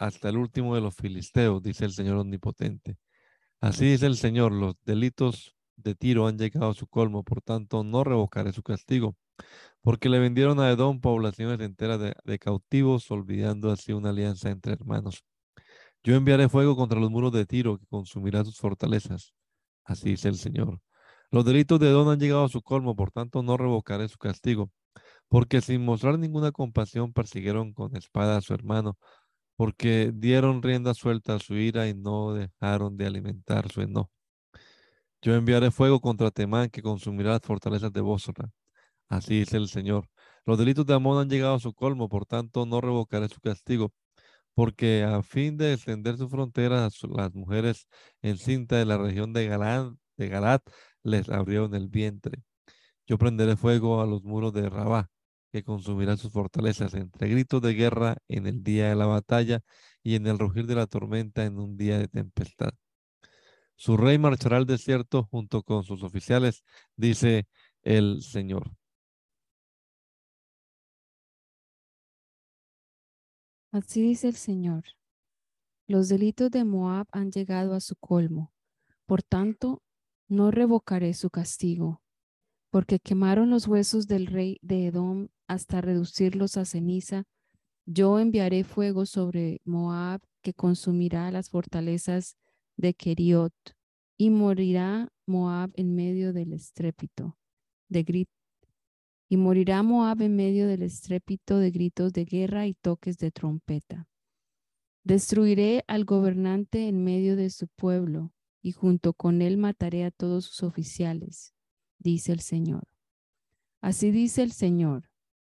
[0.01, 2.97] hasta el último de los filisteos, dice el Señor Omnipotente.
[3.59, 7.83] Así dice el Señor, los delitos de Tiro han llegado a su colmo, por tanto
[7.83, 9.15] no revocaré su castigo,
[9.81, 14.73] porque le vendieron a Edom poblaciones enteras de, de cautivos, olvidando así una alianza entre
[14.73, 15.23] hermanos.
[16.03, 19.35] Yo enviaré fuego contra los muros de Tiro, que consumirá sus fortalezas.
[19.83, 20.81] Así dice el Señor.
[21.29, 24.71] Los delitos de Don han llegado a su colmo, por tanto no revocaré su castigo,
[25.29, 28.97] porque sin mostrar ninguna compasión persiguieron con espada a su hermano,
[29.61, 34.09] porque dieron rienda suelta a su ira y no dejaron de alimentar su enojo.
[35.21, 38.49] Yo enviaré fuego contra Temán que consumirá las fortalezas de Bósora.
[39.07, 40.07] Así dice el Señor.
[40.47, 43.93] Los delitos de Amón han llegado a su colmo, por tanto no revocaré su castigo,
[44.55, 47.87] porque a fin de extender su frontera, las mujeres
[48.23, 50.63] en cinta de la región de Galad, de Galat
[51.03, 52.41] les abrieron el vientre.
[53.05, 55.11] Yo prenderé fuego a los muros de Rabá,
[55.51, 59.61] que consumirán sus fortalezas entre gritos de guerra en el día de la batalla
[60.03, 62.71] y en el rugir de la tormenta en un día de tempestad.
[63.75, 66.63] Su rey marchará al desierto junto con sus oficiales,
[66.95, 67.47] dice
[67.81, 68.71] el Señor.
[73.71, 74.83] Así dice el Señor.
[75.87, 78.53] Los delitos de Moab han llegado a su colmo.
[79.05, 79.81] Por tanto,
[80.27, 82.01] no revocaré su castigo,
[82.69, 87.23] porque quemaron los huesos del rey de Edom hasta reducirlos a ceniza.
[87.85, 92.37] Yo enviaré fuego sobre Moab que consumirá las fortalezas
[92.77, 93.53] de Keriot,
[94.17, 97.37] y morirá Moab en medio del estrépito
[97.89, 98.41] de grito
[99.31, 104.09] y morirá Moab en medio del estrépito de gritos de guerra y toques de trompeta.
[105.05, 110.45] Destruiré al gobernante en medio de su pueblo, y junto con él mataré a todos
[110.45, 111.53] sus oficiales,
[111.97, 112.89] dice el Señor.
[113.79, 115.10] Así dice el Señor,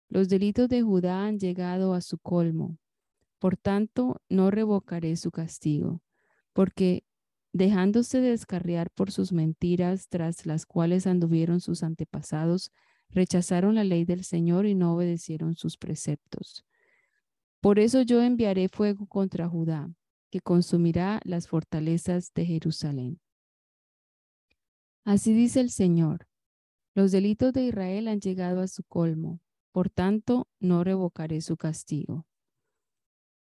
[0.08, 2.78] los delitos de Judá han llegado a su colmo,
[3.38, 6.02] por tanto no revocaré su castigo,
[6.52, 7.04] porque
[7.52, 12.70] dejándose descarriar por sus mentiras tras las cuales anduvieron sus antepasados,
[13.10, 16.64] rechazaron la ley del Señor y no obedecieron sus preceptos.
[17.60, 19.90] Por eso yo enviaré fuego contra Judá,
[20.30, 23.20] que consumirá las fortalezas de Jerusalén.
[25.04, 26.26] Así dice el Señor,
[26.94, 29.40] los delitos de Israel han llegado a su colmo,
[29.76, 32.24] por tanto no revocaré su castigo.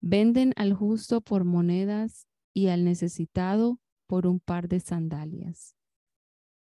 [0.00, 3.78] Venden al justo por monedas y al necesitado
[4.08, 5.76] por un par de sandalias.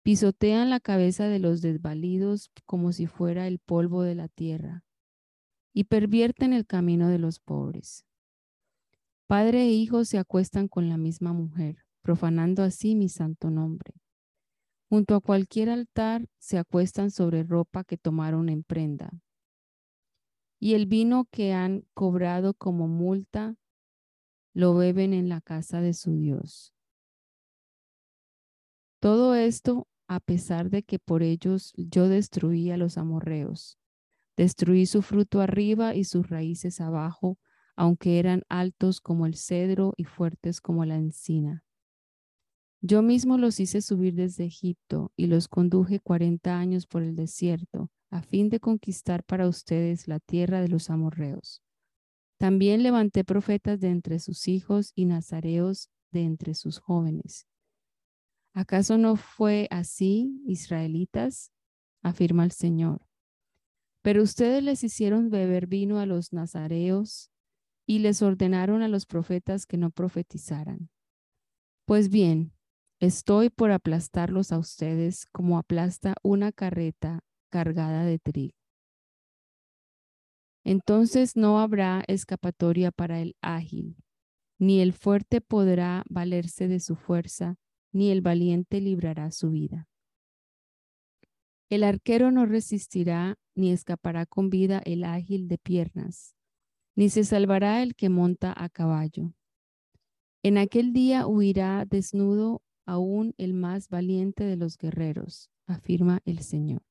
[0.05, 4.85] Pisotean la cabeza de los desvalidos como si fuera el polvo de la tierra
[5.73, 8.05] y pervierten el camino de los pobres.
[9.27, 13.95] Padre e hijo se acuestan con la misma mujer, profanando así mi santo nombre.
[14.89, 19.11] Junto a cualquier altar se acuestan sobre ropa que tomaron en prenda.
[20.61, 23.57] Y el vino que han cobrado como multa
[24.55, 26.73] lo beben en la casa de su Dios.
[29.01, 33.79] Todo esto a pesar de que por ellos yo destruí a los amorreos.
[34.37, 37.39] Destruí su fruto arriba y sus raíces abajo,
[37.77, 41.63] aunque eran altos como el cedro y fuertes como la encina.
[42.81, 47.89] Yo mismo los hice subir desde Egipto y los conduje cuarenta años por el desierto,
[48.11, 51.63] a fin de conquistar para ustedes la tierra de los amorreos.
[52.39, 57.47] También levanté profetas de entre sus hijos y nazareos de entre sus jóvenes
[58.53, 61.53] ¿Acaso no fue así, israelitas?
[62.03, 63.07] afirma el Señor.
[64.03, 67.31] Pero ustedes les hicieron beber vino a los nazareos
[67.87, 70.91] y les ordenaron a los profetas que no profetizaran.
[71.85, 72.53] Pues bien,
[72.99, 77.21] estoy por aplastarlos a ustedes como aplasta una carreta
[77.51, 78.55] cargada de trigo.
[80.65, 83.97] Entonces no habrá escapatoria para el ágil,
[84.59, 87.57] ni el fuerte podrá valerse de su fuerza,
[87.93, 89.89] ni el valiente librará su vida.
[91.71, 96.37] El arquero no resistirá, ni escapará con vida el ágil de piernas,
[96.97, 99.35] ni se salvará el que monta a caballo.
[100.43, 106.83] En aquel día huirá desnudo aún el más valiente de los guerreros, afirma el Señor.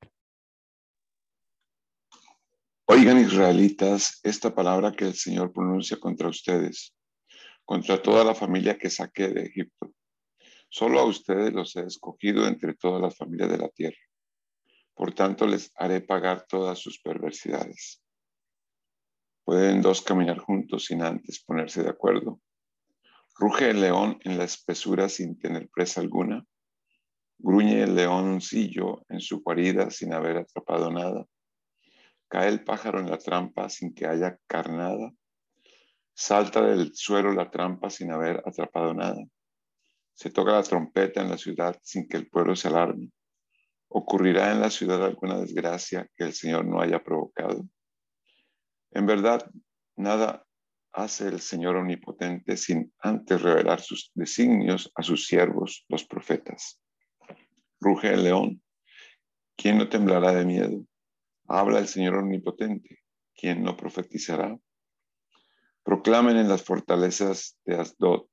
[2.92, 6.96] Oigan israelitas esta palabra que el Señor pronuncia contra ustedes,
[7.64, 9.94] contra toda la familia que saqué de Egipto.
[10.70, 14.00] Solo a ustedes los he escogido entre todas las familias de la tierra.
[14.96, 18.02] Por tanto, les haré pagar todas sus perversidades.
[19.44, 22.42] ¿Pueden dos caminar juntos sin antes ponerse de acuerdo?
[23.36, 26.44] ¿Ruge el león en la espesura sin tener presa alguna?
[27.38, 31.28] ¿Gruñe el leoncillo en su guarida sin haber atrapado nada?
[32.30, 35.12] ¿Cae el pájaro en la trampa sin que haya carnada?
[36.14, 39.26] ¿Salta del suelo la trampa sin haber atrapado nada?
[40.14, 43.10] Se toca la trompeta en la ciudad sin que el pueblo se alarme.
[43.88, 47.68] ¿Ocurrirá en la ciudad alguna desgracia que el Señor no haya provocado?
[48.92, 49.50] En verdad,
[49.96, 50.46] nada
[50.92, 56.80] hace el Señor omnipotente sin antes revelar sus designios a sus siervos, los profetas.
[57.80, 58.62] Ruge el león.
[59.56, 60.86] ¿Quién no temblará de miedo?
[61.52, 63.00] Habla el Señor omnipotente.
[63.36, 64.56] ¿Quién no profetizará?
[65.84, 68.28] Proclamen en las fortalezas de Asdod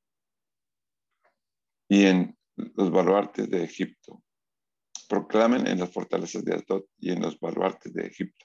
[1.89, 4.23] y en los baluartes de Egipto.
[5.09, 8.45] Proclamen en las fortalezas de Atot y en los baluartes de Egipto.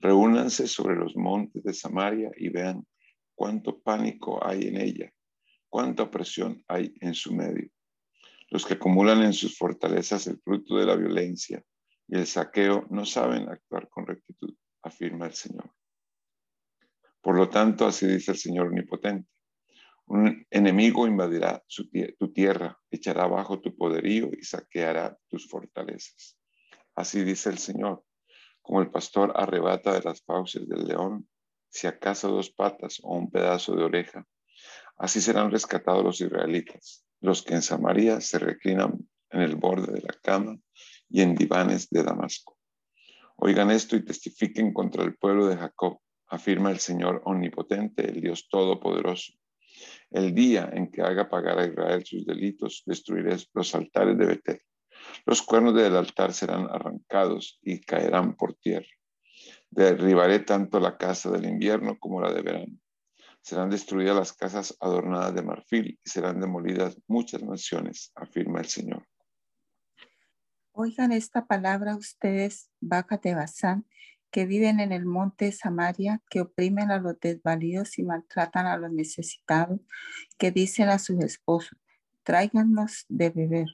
[0.00, 2.86] Reúnanse sobre los montes de Samaria y vean
[3.34, 5.12] cuánto pánico hay en ella,
[5.68, 7.68] cuánta opresión hay en su medio.
[8.48, 11.62] Los que acumulan en sus fortalezas el fruto de la violencia
[12.08, 15.70] y el saqueo no saben actuar con rectitud, afirma el Señor.
[17.20, 19.28] Por lo tanto, así dice el Señor Omnipotente.
[20.06, 21.62] Un enemigo invadirá
[22.18, 26.38] tu tierra, echará abajo tu poderío y saqueará tus fortalezas.
[26.94, 28.02] Así dice el Señor.
[28.62, 31.28] Como el pastor arrebata de las fauces del león,
[31.68, 34.26] si acaso dos patas o un pedazo de oreja,
[34.96, 38.98] así serán rescatados los israelitas, los que en Samaria se reclinan
[39.30, 40.58] en el borde de la cama
[41.08, 42.56] y en divanes de Damasco.
[43.36, 48.48] Oigan esto y testifiquen contra el pueblo de Jacob, afirma el Señor omnipotente, el Dios
[48.48, 49.32] todopoderoso.
[50.10, 54.60] El día en que haga pagar a Israel sus delitos, destruiré los altares de Betel.
[55.24, 58.88] Los cuernos del altar serán arrancados y caerán por tierra.
[59.70, 62.76] Derribaré tanto la casa del invierno como la de verano.
[63.40, 69.06] Serán destruidas las casas adornadas de marfil y serán demolidas muchas naciones, afirma el Señor.
[70.80, 73.84] Oigan esta palabra ustedes, vacas de Bazán,
[74.30, 78.92] que viven en el monte Samaria, que oprimen a los desvalidos y maltratan a los
[78.92, 79.80] necesitados,
[80.38, 81.76] que dicen a sus esposos,
[82.22, 83.66] tráiganos de beber.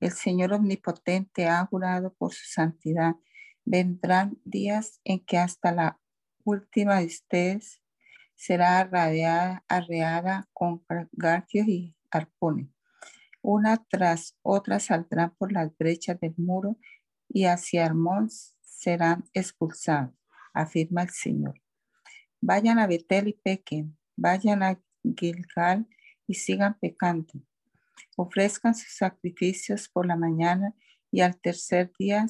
[0.00, 3.14] El Señor Omnipotente ha jurado por su santidad.
[3.64, 5.98] Vendrán días en que hasta la
[6.44, 7.80] última de ustedes
[8.34, 12.73] será arreada, arreada con garfios y arpones
[13.44, 16.78] una tras otra saldrán por las brechas del muro
[17.28, 18.30] y hacia Hermón
[18.62, 20.14] serán expulsados,
[20.54, 21.60] afirma el Señor.
[22.40, 25.86] Vayan a Betel y pequen, vayan a Gilgal
[26.26, 27.34] y sigan pecando.
[28.16, 30.74] Ofrezcan sus sacrificios por la mañana
[31.10, 32.24] y al tercer día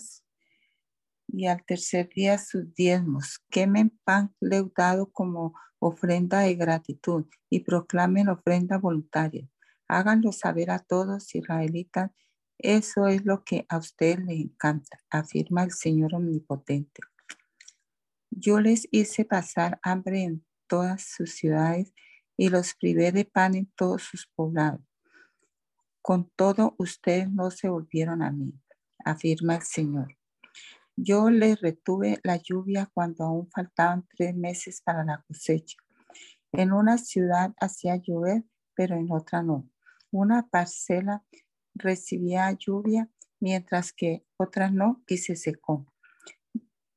[1.28, 3.38] y al tercer día sus diezmos.
[3.50, 9.48] Quemen pan leudado como ofrenda de gratitud y proclamen ofrenda voluntaria.
[9.88, 12.10] Háganlo saber a todos israelitas.
[12.58, 17.02] Eso es lo que a ustedes les encanta, afirma el Señor Omnipotente.
[18.30, 21.92] Yo les hice pasar hambre en todas sus ciudades
[22.36, 24.80] y los privé de pan en todos sus poblados.
[26.00, 28.52] Con todo, ustedes no se volvieron a mí,
[29.04, 30.16] afirma el Señor.
[30.96, 35.76] Yo les retuve la lluvia cuando aún faltaban tres meses para la cosecha.
[36.52, 39.68] En una ciudad hacía llover, pero en otra no
[40.14, 41.24] una parcela
[41.74, 43.10] recibía lluvia,
[43.40, 45.92] mientras que otra no y se secó.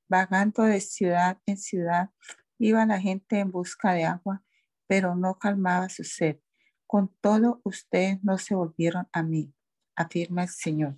[0.07, 2.11] Vagando de ciudad en ciudad,
[2.59, 4.43] iba la gente en busca de agua,
[4.85, 6.37] pero no calmaba su sed.
[6.85, 9.51] Con todo, ustedes no se volvieron a mí,
[9.95, 10.97] afirma el Señor.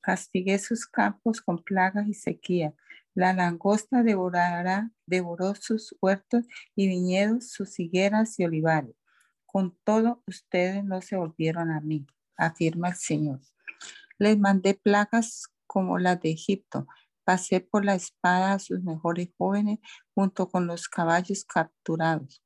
[0.00, 2.74] Castigué sus campos con plagas y sequía.
[3.14, 8.97] La langosta devorará, devoró sus huertos y viñedos, sus higueras y olivares.
[9.58, 12.06] Con todo, ustedes no se volvieron a mí,
[12.36, 13.40] afirma el Señor.
[14.16, 16.86] Les mandé plagas como las de Egipto.
[17.24, 19.80] Pasé por la espada a sus mejores jóvenes
[20.14, 22.40] junto con los caballos capturados.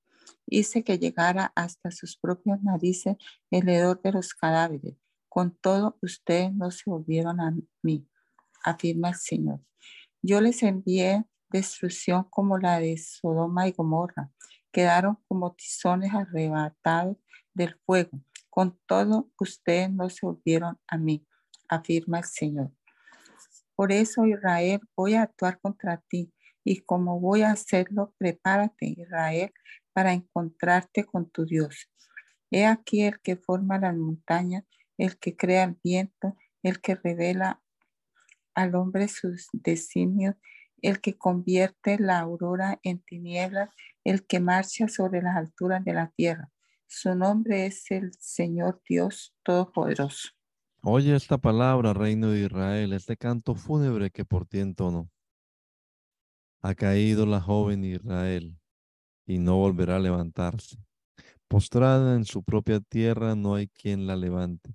[0.46, 3.16] Hice que llegara hasta sus propias narices
[3.50, 4.94] el hedor de los cadáveres.
[5.28, 8.08] Con todo, ustedes no se volvieron a mí,
[8.64, 9.60] afirma el Señor.
[10.22, 14.32] Yo les envié destrucción como la de Sodoma y Gomorra
[14.72, 17.16] quedaron como tizones arrebatados
[17.54, 18.20] del fuego.
[18.50, 21.26] Con todo, ustedes no se volvieron a mí,
[21.68, 22.72] afirma el Señor.
[23.76, 26.32] Por eso, Israel, voy a actuar contra ti.
[26.64, 29.52] Y como voy a hacerlo, prepárate, Israel,
[29.92, 31.90] para encontrarte con tu Dios.
[32.50, 34.64] He aquí el que forma las montañas,
[34.98, 37.62] el que crea el viento, el que revela
[38.54, 40.36] al hombre sus designios,
[40.82, 43.70] el que convierte la aurora en tinieblas
[44.04, 46.50] el que marcha sobre las alturas de la tierra.
[46.86, 50.30] Su nombre es el Señor Dios Todopoderoso.
[50.82, 55.08] Oye esta palabra, Reino de Israel, este canto fúnebre que por ti entono.
[56.60, 58.56] Ha caído la joven Israel
[59.26, 60.76] y no volverá a levantarse.
[61.48, 64.74] Postrada en su propia tierra, no hay quien la levante.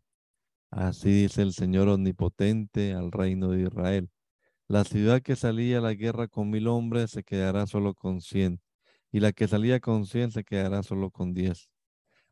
[0.69, 4.09] Así dice el Señor omnipotente al reino de Israel.
[4.69, 8.61] La ciudad que salía a la guerra con mil hombres se quedará solo con cien
[9.13, 11.69] y la que salía con cien se quedará solo con diez.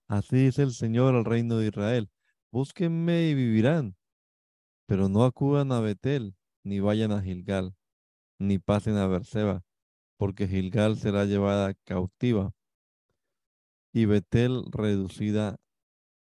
[0.07, 2.09] Así dice el Señor al reino de Israel,
[2.51, 3.95] búsquenme y vivirán,
[4.85, 7.73] pero no acudan a Betel, ni vayan a Gilgal,
[8.37, 9.63] ni pasen a Berseba,
[10.17, 12.51] porque Gilgal será llevada cautiva
[13.93, 15.57] y Betel reducida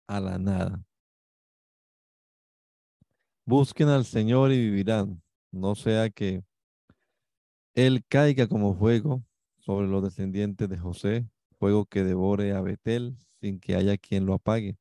[0.07, 0.83] a la nada.
[3.45, 6.43] Busquen al Señor y vivirán, no sea que
[7.75, 9.25] Él caiga como fuego
[9.59, 11.29] sobre los descendientes de José,
[11.59, 14.77] fuego que devore a Betel sin que haya quien lo apague.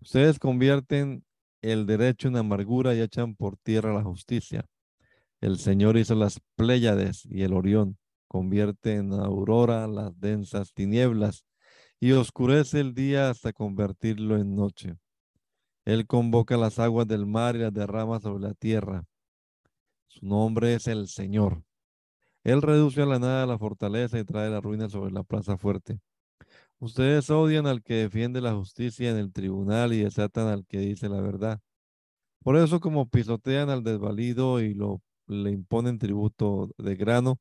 [0.00, 1.24] Ustedes convierten
[1.62, 4.64] el derecho en amargura y echan por tierra la justicia.
[5.40, 7.98] El Señor hizo las Pléyades y el Orión,
[8.28, 11.44] convierte en aurora las densas tinieblas
[12.00, 14.96] y oscurece el día hasta convertirlo en noche.
[15.84, 19.04] Él convoca las aguas del mar y las derrama sobre la tierra.
[20.18, 21.62] Su nombre es el Señor.
[22.42, 26.00] Él reduce a la nada la fortaleza y trae la ruina sobre la plaza fuerte.
[26.80, 31.08] Ustedes odian al que defiende la justicia en el tribunal y desatan al que dice
[31.08, 31.60] la verdad.
[32.42, 37.40] Por eso, como pisotean al desvalido y lo, le imponen tributo de grano,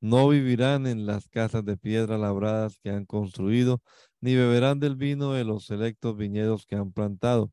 [0.00, 3.82] no vivirán en las casas de piedra labradas que han construido,
[4.20, 7.52] ni beberán del vino de los selectos viñedos que han plantado.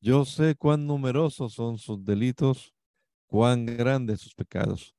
[0.00, 2.75] Yo sé cuán numerosos son sus delitos,
[3.26, 4.94] cuán grandes sus pecados.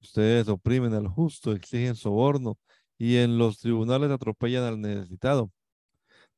[0.00, 2.58] Ustedes oprimen al justo, exigen soborno
[2.96, 5.50] y en los tribunales atropellan al necesitado.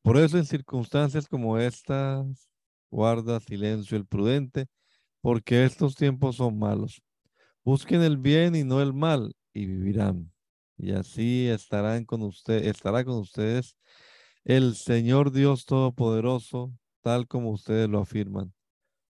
[0.02, 2.48] Por eso en circunstancias como estas,
[2.90, 4.66] guarda silencio el prudente,
[5.20, 7.02] porque estos tiempos son malos.
[7.64, 10.32] Busquen el bien y no el mal y vivirán.
[10.78, 13.76] Y así estarán con usted, estará con ustedes
[14.44, 16.72] el Señor Dios Todopoderoso,
[17.02, 18.54] tal como ustedes lo afirman.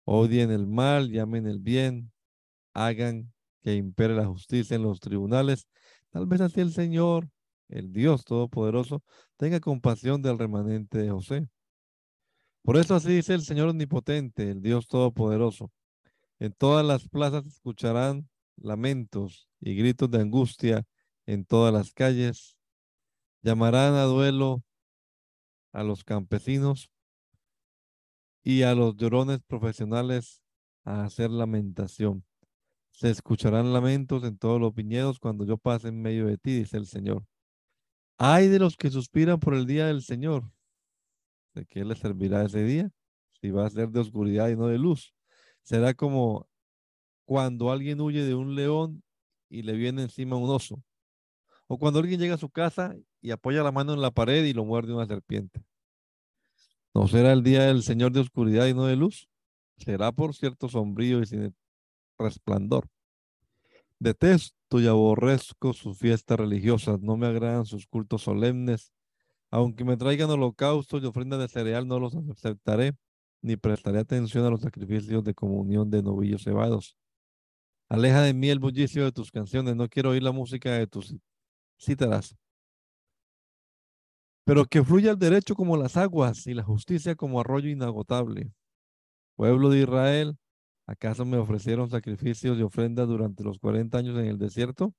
[0.05, 2.11] Odien el mal, llamen el bien,
[2.77, 5.67] hagan que impere la justicia en los tribunales.
[6.11, 7.27] Tal vez así el Señor,
[7.69, 9.03] el Dios Todopoderoso,
[9.35, 11.49] tenga compasión del remanente de José.
[12.61, 15.71] Por eso así dice el Señor Omnipotente, el Dios Todopoderoso.
[16.39, 20.83] En todas las plazas escucharán lamentos y gritos de angustia
[21.25, 22.57] en todas las calles.
[23.41, 24.63] Llamarán a duelo
[25.71, 26.91] a los campesinos
[28.43, 30.41] y a los llorones profesionales
[30.83, 32.26] a hacer lamentación.
[32.97, 36.77] Se escucharán lamentos en todos los viñedos cuando yo pase en medio de ti, dice
[36.77, 37.23] el Señor.
[38.17, 40.51] Hay de los que suspiran por el día del Señor.
[41.53, 42.89] ¿De qué les servirá ese día?
[43.39, 45.13] Si va a ser de oscuridad y no de luz.
[45.61, 46.49] Será como
[47.25, 49.03] cuando alguien huye de un león
[49.47, 50.81] y le viene encima un oso.
[51.67, 54.53] O cuando alguien llega a su casa y apoya la mano en la pared y
[54.53, 55.63] lo muerde una serpiente.
[56.95, 59.29] ¿No será el día del Señor de oscuridad y no de luz?
[59.75, 61.43] Será por cierto sombrío y sin
[62.17, 62.87] resplandor.
[63.99, 68.91] Detesto y aborrezco sus fiestas religiosas, no me agradan sus cultos solemnes.
[69.49, 72.93] Aunque me traigan holocaustos y ofrendas de cereal, no los aceptaré,
[73.41, 76.97] ni prestaré atención a los sacrificios de comunión de novillos cebados.
[77.89, 81.15] Aleja de mí el bullicio de tus canciones, no quiero oír la música de tus
[81.79, 82.35] cítaras
[84.47, 88.53] pero que fluya el derecho como las aguas y la justicia como arroyo inagotable.
[89.35, 90.37] Pueblo de Israel,
[90.87, 94.93] ¿acaso me ofrecieron sacrificios y ofrendas durante los 40 años en el desierto?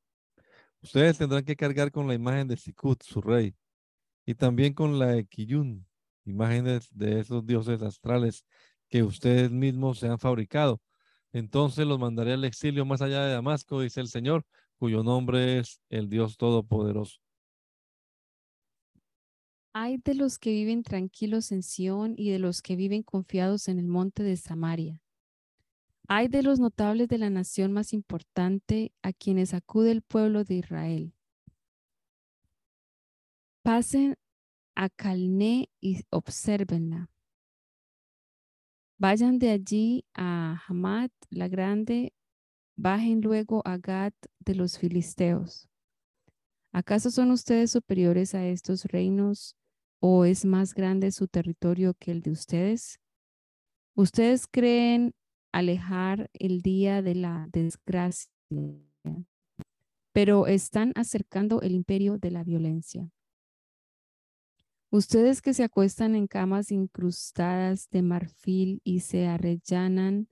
[0.83, 3.57] Ustedes tendrán que cargar con la imagen de Sikut, su rey,
[4.25, 5.87] y también con la de Kiyun,
[6.25, 8.45] imágenes de esos dioses astrales
[8.89, 10.81] que ustedes mismos se han fabricado.
[11.33, 14.45] Entonces los mandaré al exilio más allá de Damasco, dice el Señor,
[14.79, 17.19] cuyo nombre es el Dios Todopoderoso.
[19.73, 23.79] Hay de los que viven tranquilos en Sión y de los que viven confiados en
[23.79, 25.03] el monte de Samaria.
[26.11, 30.55] Hay de los notables de la nación más importante a quienes acude el pueblo de
[30.55, 31.13] Israel.
[33.63, 34.17] Pasen
[34.75, 37.11] a Calné y obsérvenla.
[38.97, 42.15] Vayan de allí a Hamad la grande,
[42.75, 45.69] bajen luego a Gat de los filisteos.
[46.73, 49.57] ¿Acaso son ustedes superiores a estos reinos
[50.01, 52.99] o es más grande su territorio que el de ustedes?
[53.95, 55.13] ¿Ustedes creen
[55.59, 58.31] alejar el día de la desgracia,
[60.13, 63.11] pero están acercando el imperio de la violencia?
[64.91, 70.29] Ustedes que se acuestan en camas incrustadas de marfil y se arrellanan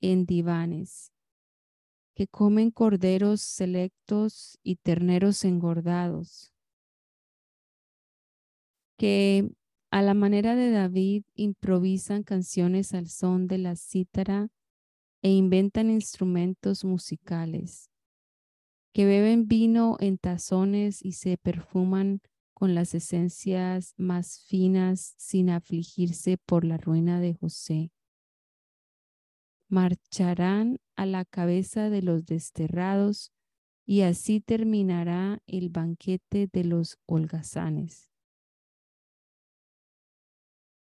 [0.00, 1.12] en divanes,
[2.14, 6.54] que comen corderos selectos y terneros engordados,
[8.96, 9.50] que
[9.90, 14.48] a la manera de David improvisan canciones al son de la cítara
[15.22, 17.90] e inventan instrumentos musicales,
[18.92, 22.20] que beben vino en tazones y se perfuman
[22.54, 27.92] con las esencias más finas sin afligirse por la ruina de José.
[29.68, 33.32] Marcharán a la cabeza de los desterrados
[33.86, 38.10] y así terminará el banquete de los holgazanes.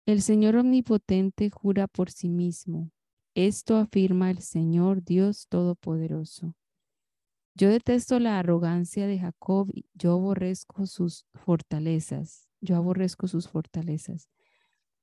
[0.05, 2.91] El Señor Omnipotente jura por sí mismo.
[3.36, 6.55] Esto afirma el Señor Dios Todopoderoso.
[7.55, 14.30] Yo detesto la arrogancia de Jacob, yo aborrezco sus fortalezas, yo aborrezco sus fortalezas.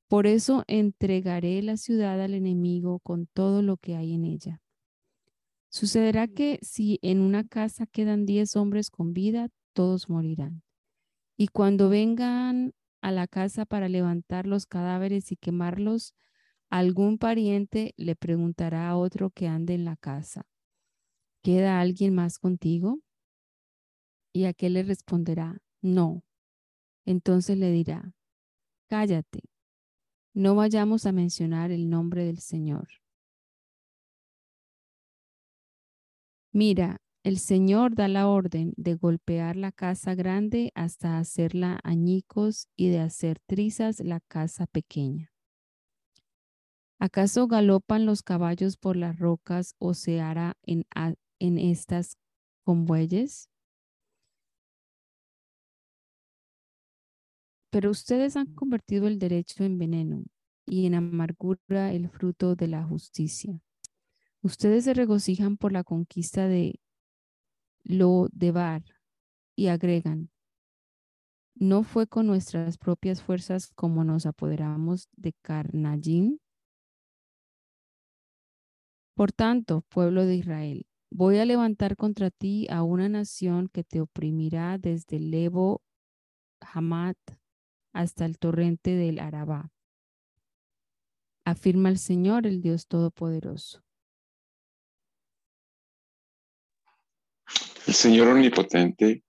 [0.08, 4.62] Por eso entregaré la ciudad al enemigo con todo lo que hay en ella.
[5.68, 10.62] Sucederá que si en una casa quedan diez hombres con vida, todos morirán.
[11.36, 12.72] Y cuando vengan
[13.02, 16.14] a la casa para levantar los cadáveres y quemarlos,
[16.70, 20.46] algún pariente le preguntará a otro que ande en la casa,
[21.42, 23.00] ¿queda alguien más contigo?
[24.32, 26.22] Y aquel le responderá, no.
[27.04, 28.12] Entonces le dirá,
[28.88, 29.42] cállate,
[30.34, 32.88] no vayamos a mencionar el nombre del Señor.
[36.52, 42.88] Mira, el Señor da la orden de golpear la casa grande hasta hacerla añicos y
[42.88, 45.35] de hacer trizas la casa pequeña.
[46.98, 50.84] ¿Acaso galopan los caballos por las rocas o se hará en,
[51.38, 52.16] en estas
[52.64, 53.48] con bueyes?
[57.70, 60.24] Pero ustedes han convertido el derecho en veneno
[60.66, 63.60] y en amargura el fruto de la justicia.
[64.42, 66.80] Ustedes se regocijan por la conquista de
[67.84, 68.84] lo de Bar
[69.56, 70.30] y agregan,
[71.54, 76.40] ¿no fue con nuestras propias fuerzas como nos apoderamos de Carnallín?
[79.16, 84.02] Por tanto, pueblo de Israel, voy a levantar contra ti a una nación que te
[84.02, 85.82] oprimirá desde el Lebo
[86.60, 87.16] Hamat
[87.94, 89.70] hasta el torrente del Arabá.
[91.46, 93.82] Afirma el Señor, el Dios Todopoderoso.
[97.86, 99.24] El Señor Omnipotente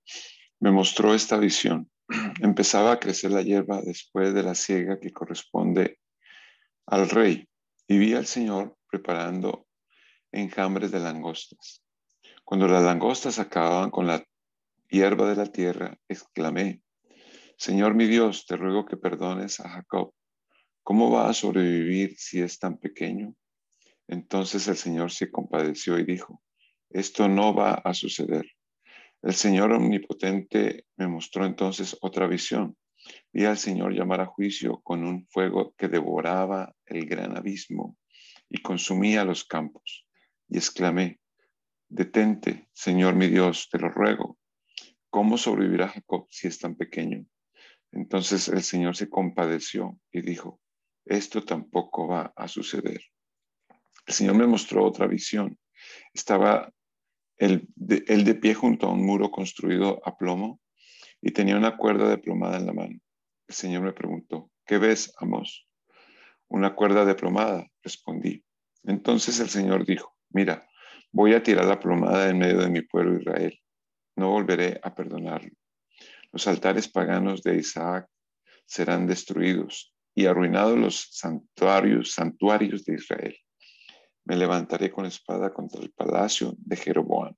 [0.59, 1.89] me mostró esta visión.
[2.41, 6.01] Empezaba a crecer la hierba después de la siega que corresponde
[6.87, 7.47] al rey
[7.87, 9.66] y vi al Señor preparando
[10.39, 11.83] enjambres de langostas.
[12.43, 14.23] Cuando las langostas acababan con la
[14.89, 16.81] hierba de la tierra, exclamé,
[17.57, 20.13] Señor mi Dios, te ruego que perdones a Jacob.
[20.83, 23.35] ¿Cómo va a sobrevivir si es tan pequeño?
[24.07, 26.41] Entonces el Señor se compadeció y dijo,
[26.89, 28.45] esto no va a suceder.
[29.21, 32.77] El Señor omnipotente me mostró entonces otra visión.
[33.33, 37.97] Vi al Señor llamar a juicio con un fuego que devoraba el gran abismo
[38.47, 40.06] y consumía los campos.
[40.49, 41.19] Y exclamé,
[41.89, 44.37] detente, Señor mi Dios, te lo ruego.
[45.09, 47.25] ¿Cómo sobrevivirá Jacob si es tan pequeño?
[47.91, 50.59] Entonces el Señor se compadeció y dijo,
[51.05, 53.01] esto tampoco va a suceder.
[54.05, 55.57] El Señor me mostró otra visión.
[56.13, 56.71] Estaba
[57.37, 60.59] él de, pie junto a un muro construido a plomo
[61.21, 62.99] y tenía una cuerda de plomada en la mano.
[63.47, 65.67] El Señor me preguntó, ¿qué ves, Amos?
[66.47, 68.43] Una cuerda de plomada, respondí.
[68.83, 70.69] Entonces el Señor dijo, mira,
[71.11, 73.59] voy a tirar la plomada en medio de mi pueblo Israel.
[74.15, 75.49] No volveré a perdonarlo.
[76.31, 78.07] Los altares paganos de Isaac
[78.67, 83.35] serán destruidos y arruinados los santuarios, santuarios de Israel.
[84.25, 87.33] Me levantaré con espada contra el palacio de Jeroboam.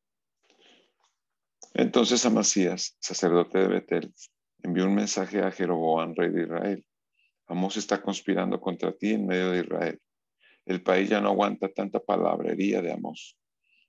[1.74, 4.14] Entonces Amasías, sacerdote de Betel,
[4.62, 6.86] envió un mensaje a Jeroboam, rey de Israel.
[7.48, 10.02] Amos está conspirando contra ti en medio de Israel.
[10.70, 13.36] El país ya no aguanta tanta palabrería de Amos,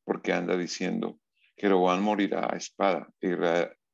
[0.02, 1.20] porque anda diciendo,
[1.54, 3.36] Jeroboam morirá a espada e,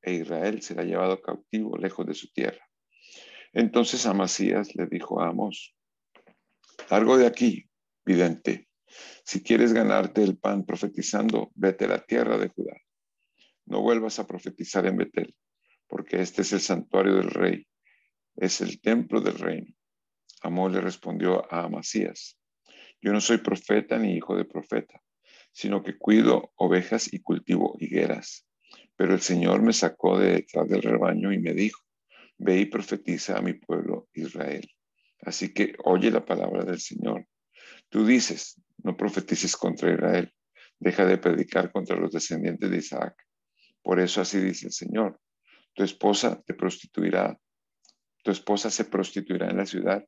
[0.02, 2.64] e Israel será llevado cautivo lejos de su tierra.
[3.52, 5.74] Entonces Amasías le dijo a Amos,
[6.88, 7.68] largo de aquí,
[8.04, 8.68] vidente,
[9.24, 12.76] si quieres ganarte el pan profetizando, vete a la tierra de Judá.
[13.64, 15.34] No vuelvas a profetizar en Betel,
[15.88, 17.66] porque este es el santuario del rey,
[18.36, 19.74] es el templo del reino.
[20.42, 22.38] Amós le respondió a Amasías,
[23.00, 25.00] yo no soy profeta ni hijo de profeta,
[25.52, 28.46] sino que cuido ovejas y cultivo higueras.
[28.96, 31.82] Pero el Señor me sacó de detrás del rebaño y me dijo,
[32.38, 34.68] ve y profetiza a mi pueblo Israel.
[35.22, 37.26] Así que oye la palabra del Señor.
[37.88, 40.32] Tú dices, no profetices contra Israel,
[40.78, 43.14] deja de predicar contra los descendientes de Isaac.
[43.82, 45.20] Por eso así dice el Señor,
[45.74, 47.38] tu esposa te prostituirá,
[48.22, 50.04] tu esposa se prostituirá en la ciudad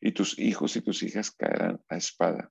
[0.00, 2.50] y tus hijos y tus hijas caerán a espada.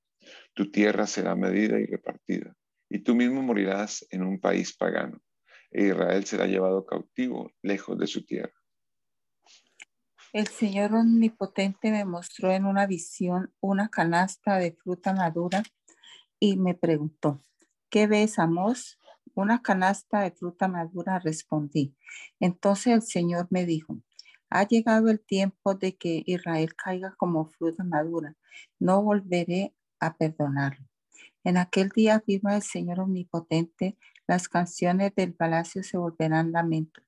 [0.53, 2.55] Tu tierra será medida y repartida,
[2.89, 5.21] y tú mismo morirás en un país pagano
[5.71, 8.53] e Israel será llevado cautivo lejos de su tierra.
[10.31, 15.63] El Señor Omnipotente me mostró en una visión una canasta de fruta madura
[16.39, 17.41] y me preguntó,
[17.89, 18.99] ¿qué ves, Amos?
[19.33, 21.95] Una canasta de fruta madura, respondí.
[22.39, 23.97] Entonces el Señor me dijo,
[24.49, 28.35] ha llegado el tiempo de que Israel caiga como fruta madura.
[28.79, 30.85] No volveré a perdonarlo.
[31.43, 33.97] En aquel día, afirma el Señor Omnipotente,
[34.27, 37.03] las canciones del palacio se volverán lamentos.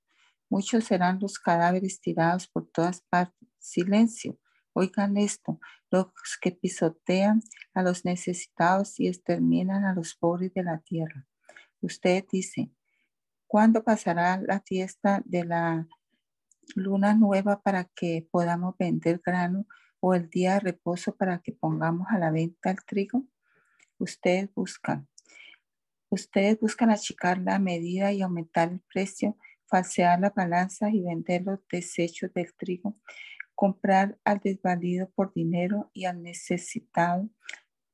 [0.49, 3.47] Muchos serán los cadáveres tirados por todas partes.
[3.59, 4.37] Silencio.
[4.73, 5.59] Oigan esto,
[5.91, 6.07] los
[6.41, 7.41] que pisotean
[7.73, 11.27] a los necesitados y exterminan a los pobres de la tierra.
[11.81, 12.71] Usted dice,
[13.47, 15.87] ¿cuándo pasará la fiesta de la
[16.75, 19.65] luna nueva para que podamos vender grano
[19.99, 23.25] o el día de reposo para que pongamos a la venta el trigo?
[23.97, 25.07] Ustedes buscan.
[26.09, 29.37] Ustedes buscan achicar la medida y aumentar el precio,
[29.67, 32.97] falsear la balanza y vender los desechos del trigo,
[33.55, 37.29] comprar al desvalido por dinero y al necesitado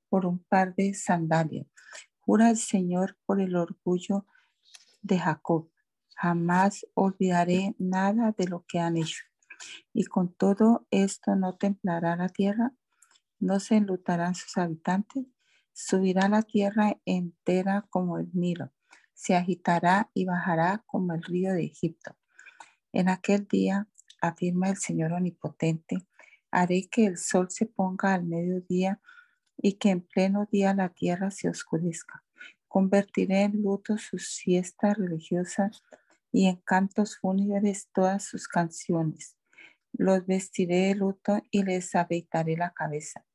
[0.10, 1.68] por un par de sandalias.
[2.20, 4.26] Jura el Señor por el orgullo
[5.02, 5.70] de Jacob.
[6.20, 9.24] Jamás olvidaré nada de lo que han hecho.
[9.94, 12.74] Y con todo esto no templará la tierra,
[13.40, 15.26] no se enlutarán sus habitantes,
[15.80, 18.72] Subirá la tierra entera como el Nilo,
[19.14, 22.18] se agitará y bajará como el río de Egipto.
[22.92, 23.88] En aquel día,
[24.20, 26.08] afirma el Señor Omnipotente,
[26.50, 29.00] haré que el sol se ponga al mediodía
[29.56, 32.24] y que en pleno día la tierra se oscurezca.
[32.68, 35.84] Convertiré en luto sus siestas religiosas
[36.32, 39.38] y en cantos fúnebres todas sus canciones.
[39.94, 43.28] Los vestiré de luto y les afeitaré la cabeza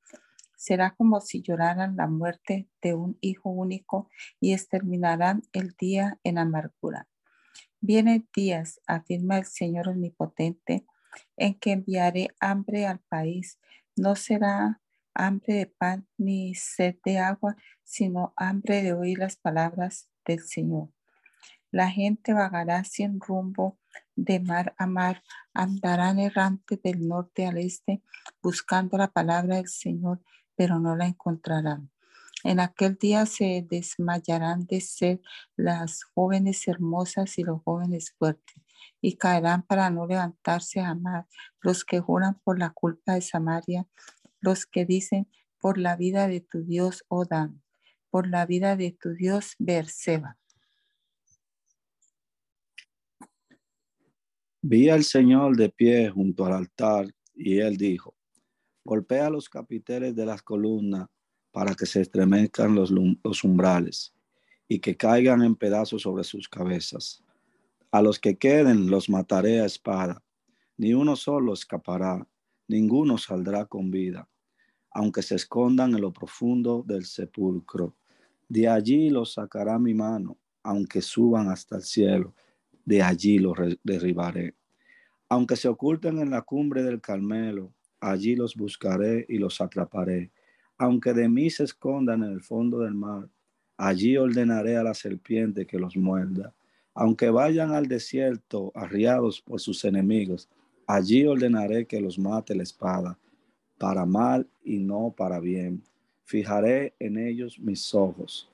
[0.62, 6.38] será como si lloraran la muerte de un hijo único y exterminarán el día en
[6.38, 7.08] amargura.
[7.80, 10.86] Vienen días, afirma el Señor Omnipotente,
[11.36, 13.58] en que enviaré hambre al país.
[13.96, 14.80] No será
[15.14, 20.90] hambre de pan ni sed de agua, sino hambre de oír las palabras del Señor.
[21.72, 23.78] La gente vagará sin rumbo
[24.14, 28.02] de mar a mar, andarán errantes del norte al este,
[28.40, 30.20] buscando la palabra del Señor
[30.54, 31.90] pero no la encontrarán.
[32.44, 35.20] En aquel día se desmayarán de sed
[35.56, 38.56] las jóvenes hermosas y los jóvenes fuertes,
[39.00, 41.26] y caerán para no levantarse a amar
[41.60, 43.86] los que juran por la culpa de Samaria,
[44.40, 47.62] los que dicen por la vida de tu Dios, Odán,
[48.10, 50.38] por la vida de tu Dios, Berseba.
[54.64, 58.14] Vi al Señor de pie junto al altar y él dijo,
[58.84, 61.08] Golpea los capiteles de las columnas
[61.50, 62.92] para que se estremezcan los,
[63.42, 64.14] umbrales
[64.68, 67.24] y que caigan en pedazos sobre sus cabezas.
[67.90, 70.22] A los que queden los mataré a espada.
[70.76, 72.24] Ni uno solo escapará,
[72.68, 74.28] ninguno saldrá con vida,
[74.92, 77.96] aunque se escondan en lo profundo del sepulcro.
[78.48, 82.34] De allí los sacará mi mano, aunque suban hasta el cielo,
[82.84, 84.54] de allí los derribaré.
[85.28, 90.30] Aunque se oculten en la cumbre del Carmelo, allí los buscaré y los atraparé.
[90.76, 93.28] Aunque de mí se escondan en el fondo del mar,
[93.76, 96.54] allí ordenaré a la serpiente que los muerda.
[96.94, 100.48] Aunque vayan al desierto arriados por sus enemigos,
[100.86, 103.18] allí ordenaré que los mate la espada,
[103.78, 105.82] para mal y no para bien.
[106.24, 108.51] Fijaré en ellos mis ojos.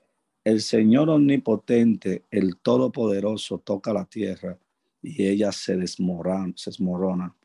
[0.49, 4.59] El Señor omnipotente, el Todopoderoso, toca la tierra
[5.03, 7.36] y ella se desmorona, se desmorona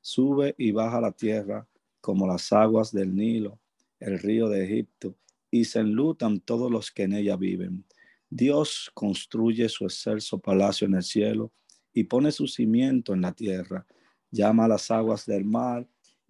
[0.00, 1.68] sube y baja la tierra
[2.00, 3.60] como las aguas del Nilo,
[4.00, 5.14] el río de Egipto,
[5.52, 7.84] y se enlutan todos los que en ella viven.
[8.28, 11.52] Dios construye su excelso palacio en el cielo
[11.92, 13.86] y pone su cimiento en la tierra.
[14.32, 15.86] Llama las aguas del mar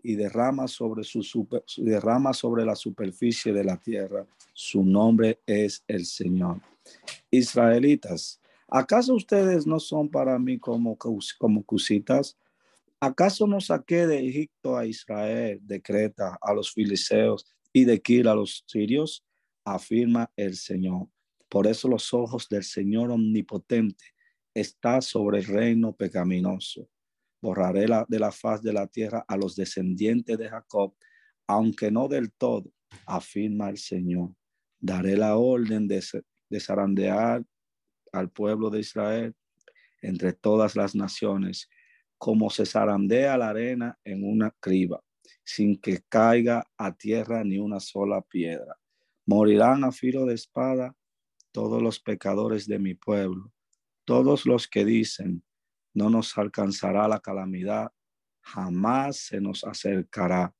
[0.06, 1.48] y derrama sobre, su
[1.78, 4.24] derrama sobre la superficie de la tierra.
[4.52, 6.60] Su nombre es el Señor.
[7.28, 12.38] Israelitas, ¿acaso ustedes no son para mí como, como cusitas?
[13.00, 18.28] ¿Acaso no saqué de Egipto a Israel, de Creta a los filiseos y de Kir
[18.28, 19.24] a los sirios?
[19.64, 21.08] Afirma el Señor.
[21.48, 24.04] Por eso los ojos del Señor omnipotente
[24.54, 26.88] están sobre el reino pecaminoso.
[27.46, 30.96] Borraré la, de la faz de la tierra a los descendientes de Jacob,
[31.46, 32.72] aunque no del todo,
[33.06, 34.34] afirma el Señor.
[34.80, 36.02] Daré la orden de,
[36.50, 37.44] de zarandear
[38.10, 39.32] al pueblo de Israel
[40.02, 41.68] entre todas las naciones
[42.18, 45.00] como se zarandea la arena en una criba,
[45.44, 48.76] sin que caiga a tierra ni una sola piedra.
[49.24, 50.96] Morirán a filo de espada
[51.52, 53.52] todos los pecadores de mi pueblo,
[54.04, 55.44] todos los que dicen,
[55.96, 57.90] no nos alcanzará la calamidad,
[58.42, 60.54] jamás se nos acercará.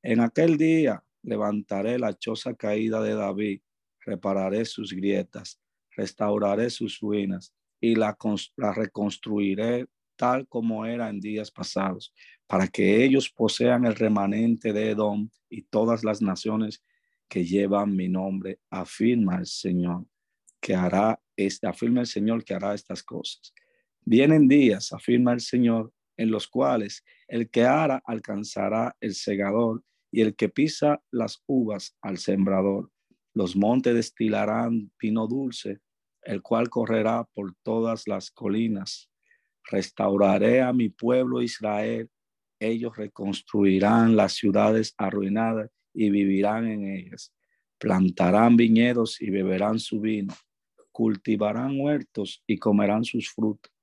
[0.00, 3.60] En aquel día levantaré la choza caída de David,
[4.04, 5.60] repararé sus grietas,
[5.96, 8.16] restauraré sus ruinas y la,
[8.56, 12.14] reconstruiré tal como era en días pasados,
[12.46, 16.82] para que ellos posean el remanente de Edom y todas las naciones
[17.28, 20.06] que llevan mi nombre, afirma el Señor
[20.60, 23.52] que hará, este, afirma el Señor que hará estas cosas.
[24.08, 29.82] Vienen días, afirma el Señor, en los cuales el que ara alcanzará el segador
[30.12, 32.92] y el que pisa las uvas al sembrador.
[33.34, 35.80] Los montes destilarán vino dulce,
[36.22, 39.10] el cual correrá por todas las colinas.
[39.64, 42.08] Restauraré a mi pueblo Israel.
[42.60, 47.34] Ellos reconstruirán las ciudades arruinadas y vivirán en ellas.
[47.78, 50.32] Plantarán viñedos y beberán su vino.
[50.92, 53.75] Cultivarán huertos y comerán sus frutos.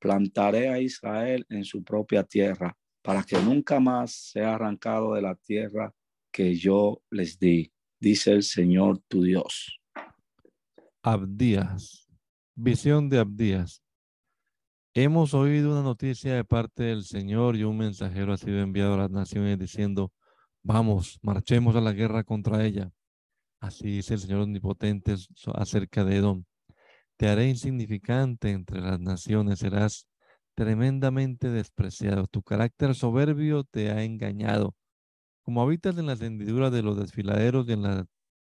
[0.00, 5.34] Plantaré a Israel en su propia tierra para que nunca más sea arrancado de la
[5.36, 5.94] tierra
[6.32, 9.80] que yo les di, dice el Señor tu Dios.
[11.02, 12.08] Abdías,
[12.54, 13.82] visión de Abdías.
[14.94, 18.98] Hemos oído una noticia de parte del Señor y un mensajero ha sido enviado a
[18.98, 20.12] las naciones diciendo,
[20.62, 22.90] vamos, marchemos a la guerra contra ella.
[23.60, 25.14] Así dice el Señor omnipotente
[25.54, 26.44] acerca de Edom.
[27.20, 30.06] Te haré insignificante entre las naciones, serás
[30.54, 32.26] tremendamente despreciado.
[32.26, 34.74] Tu carácter soberbio te ha engañado.
[35.42, 38.06] Como habitas en las hendiduras de los desfiladeros y en la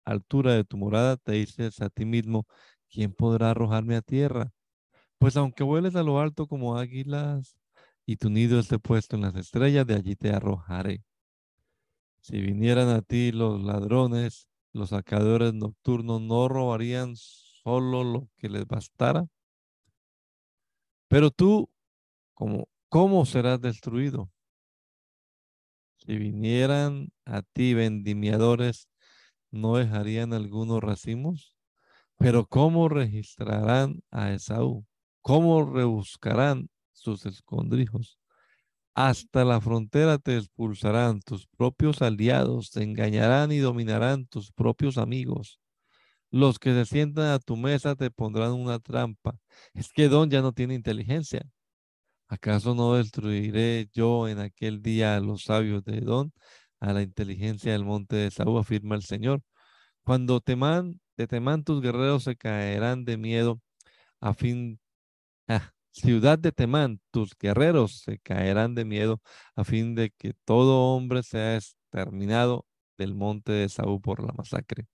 [0.04, 2.46] altura de tu morada, te dices a ti mismo,
[2.88, 4.52] ¿quién podrá arrojarme a tierra?
[5.18, 7.56] Pues aunque vueles a lo alto como águilas
[8.06, 11.02] y tu nido esté puesto en las estrellas, de allí te arrojaré.
[12.20, 17.16] Si vinieran a ti los ladrones, los sacadores nocturnos, no robarían
[17.64, 19.26] solo lo que les bastara.
[21.08, 21.68] Pero tú
[22.92, 24.30] ¿Cómo serás destruido?
[25.96, 28.88] Si vinieran a ti vendimiadores,
[29.50, 31.56] ¿no dejarían algunos racimos?
[32.18, 34.84] Pero ¿cómo registrarán a Esaú?
[35.22, 38.18] ¿Cómo rebuscarán sus escondrijos?
[38.94, 45.61] Hasta la frontera te expulsarán tus propios aliados, te engañarán y dominarán tus propios amigos.
[46.32, 49.36] Los que se sientan a tu mesa te pondrán una trampa.
[49.74, 51.42] Es que Don ya no tiene inteligencia.
[52.28, 56.30] ¿Acaso no destruiré yo en aquel día a los sabios de Edom,
[56.80, 59.42] a la inteligencia del monte de Saúl, afirma el Señor?
[60.04, 63.60] Cuando teman, te teman tus guerreros se caerán de miedo,
[64.20, 64.80] a fin,
[65.48, 69.20] ah, ciudad de Temán, tus guerreros se caerán de miedo,
[69.56, 72.66] a fin de que todo hombre sea exterminado
[72.98, 74.86] del monte de Saúl por la masacre.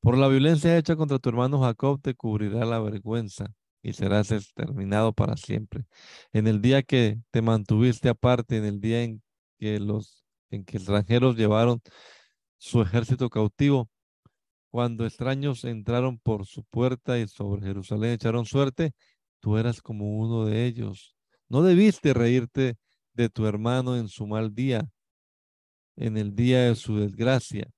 [0.00, 5.12] Por la violencia hecha contra tu hermano Jacob te cubrirá la vergüenza y serás exterminado
[5.12, 5.84] para siempre.
[6.32, 9.22] En el día que te mantuviste aparte, en el día en
[9.58, 11.82] que los en que extranjeros llevaron
[12.58, 13.90] su ejército cautivo,
[14.70, 18.92] cuando extraños entraron por su puerta y sobre Jerusalén echaron suerte,
[19.40, 21.16] tú eras como uno de ellos.
[21.48, 22.76] No debiste reírte
[23.14, 24.88] de tu hermano en su mal día,
[25.96, 27.68] en el día de su desgracia.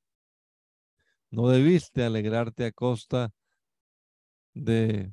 [1.31, 3.33] No debiste alegrarte a costa
[4.55, 5.13] de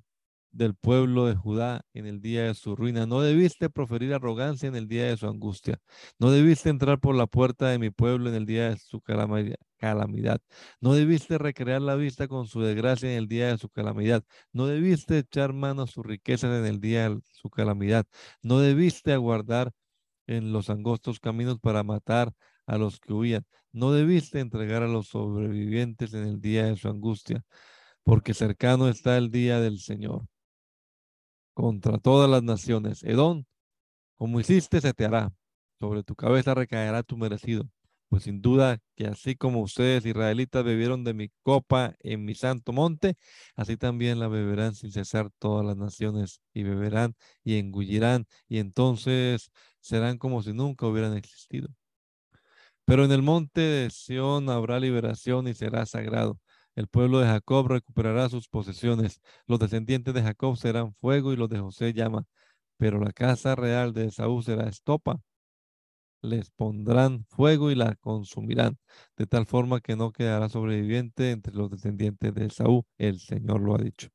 [0.58, 3.06] del pueblo de Judá en el día de su ruina.
[3.06, 5.80] No debiste proferir arrogancia en el día de su angustia.
[6.20, 10.40] No debiste entrar por la puerta de mi pueblo en el día de su calamidad.
[10.82, 14.24] No debiste recrear la vista con su desgracia en el día de su calamidad.
[14.52, 18.06] No debiste echar mano a sus riquezas en el día de su calamidad.
[18.42, 19.72] No debiste aguardar
[20.26, 22.34] en los angostos caminos para matar
[22.68, 23.46] a los que huían.
[23.72, 27.44] No debiste entregar a los sobrevivientes en el día de su angustia,
[28.04, 30.28] porque cercano está el día del Señor
[31.54, 33.04] contra todas las naciones.
[33.04, 33.48] Edón,
[34.18, 35.34] como hiciste, se te hará.
[35.80, 37.68] Sobre tu cabeza recaerá tu merecido.
[38.10, 42.72] Pues sin duda que así como ustedes, israelitas, bebieron de mi copa en mi santo
[42.74, 43.16] monte,
[43.56, 49.52] así también la beberán sin cesar todas las naciones, y beberán y engullirán, y entonces
[49.82, 51.70] serán como si nunca hubieran existido.
[52.88, 56.40] Pero en el monte de Sión habrá liberación y será sagrado.
[56.74, 59.20] El pueblo de Jacob recuperará sus posesiones.
[59.46, 62.24] Los descendientes de Jacob serán fuego y los de José llama.
[62.78, 65.20] Pero la casa real de Esaú será estopa.
[66.22, 68.78] Les pondrán fuego y la consumirán,
[69.18, 72.86] de tal forma que no quedará sobreviviente entre los descendientes de Esaú.
[72.98, 74.08] El Señor lo ha dicho.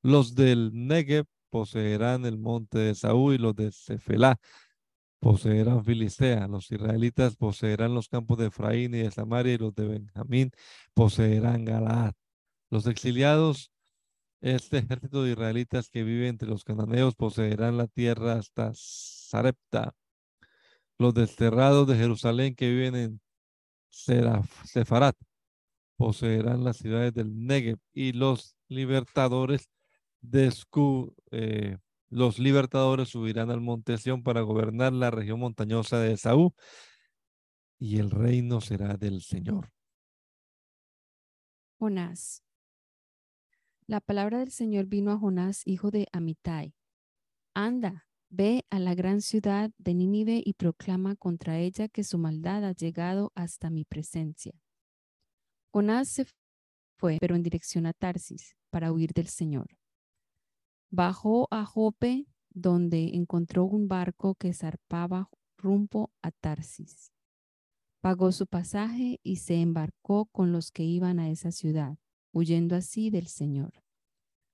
[0.00, 4.38] Los del Negev poseerán el monte de Esaú y los de Cefelá
[5.22, 9.86] poseerán Filistea, los israelitas poseerán los campos de Efraín y de Samaria y los de
[9.86, 10.50] Benjamín
[10.94, 12.14] poseerán Galaad.
[12.70, 13.70] Los exiliados,
[14.40, 19.94] este ejército de israelitas que vive entre los cananeos poseerán la tierra hasta Sarepta.
[20.98, 23.20] Los desterrados de Jerusalén que viven en
[23.90, 25.14] Sefarat
[25.96, 29.70] poseerán las ciudades del Negev y los libertadores
[30.20, 31.78] de Sku, eh,
[32.12, 36.54] los libertadores subirán al monte Sión para gobernar la región montañosa de Esaú
[37.78, 39.72] y el reino será del Señor.
[41.78, 42.44] Jonás.
[43.86, 46.74] La palabra del Señor vino a Jonás, hijo de Amitai.
[47.54, 52.66] Anda, ve a la gran ciudad de Nínive y proclama contra ella que su maldad
[52.66, 54.52] ha llegado hasta mi presencia.
[55.72, 56.26] Jonás se
[56.98, 59.66] fue, pero en dirección a Tarsis, para huir del Señor.
[60.94, 67.14] Bajó a Jope, donde encontró un barco que zarpaba rumbo a Tarsis.
[68.02, 71.96] Pagó su pasaje y se embarcó con los que iban a esa ciudad,
[72.30, 73.82] huyendo así del Señor.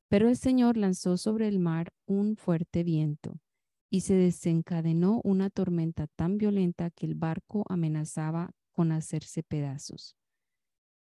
[0.08, 3.40] Pero el Señor lanzó sobre el mar un fuerte viento
[3.90, 10.16] y se desencadenó una tormenta tan violenta que el barco amenazaba con hacerse pedazos.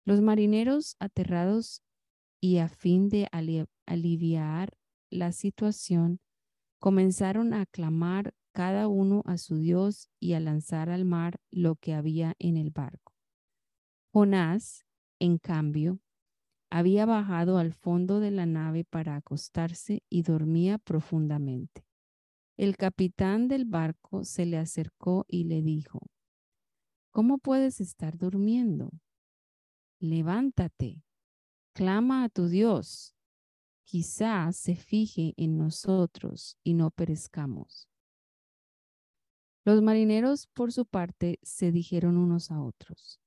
[0.05, 1.85] Los marineros, aterrados
[2.41, 3.29] y a fin de
[3.87, 4.80] aliviar
[5.11, 6.21] la situación,
[6.79, 11.95] comenzaron a clamar cada uno a su Dios y a lanzar al mar lo que
[11.95, 13.15] había en el barco.
[14.13, 14.85] Jonás,
[15.19, 16.01] en cambio,
[16.71, 21.85] había bajado al fondo de la nave para acostarse y dormía profundamente.
[22.57, 26.01] El capitán del barco se le acercó y le dijo,
[27.11, 28.91] ¿Cómo puedes estar durmiendo?
[29.99, 31.03] Levántate,
[31.75, 33.17] clama a tu Dios.
[33.91, 37.89] Quizás se fije en nosotros y no perezcamos.
[39.65, 43.21] Los marineros, por su parte, se dijeron unos a otros,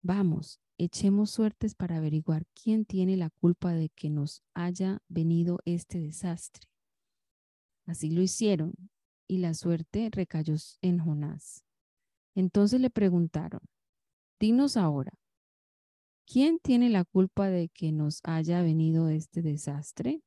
[0.00, 6.00] Vamos, echemos suertes para averiguar quién tiene la culpa de que nos haya venido este
[6.00, 6.66] desastre.
[7.84, 8.72] Así lo hicieron,
[9.28, 11.62] y la suerte recayó en Jonás.
[12.34, 13.60] Entonces le preguntaron,
[14.38, 15.12] dinos ahora,
[16.30, 20.22] ¿quién tiene la culpa de que nos haya venido este desastre?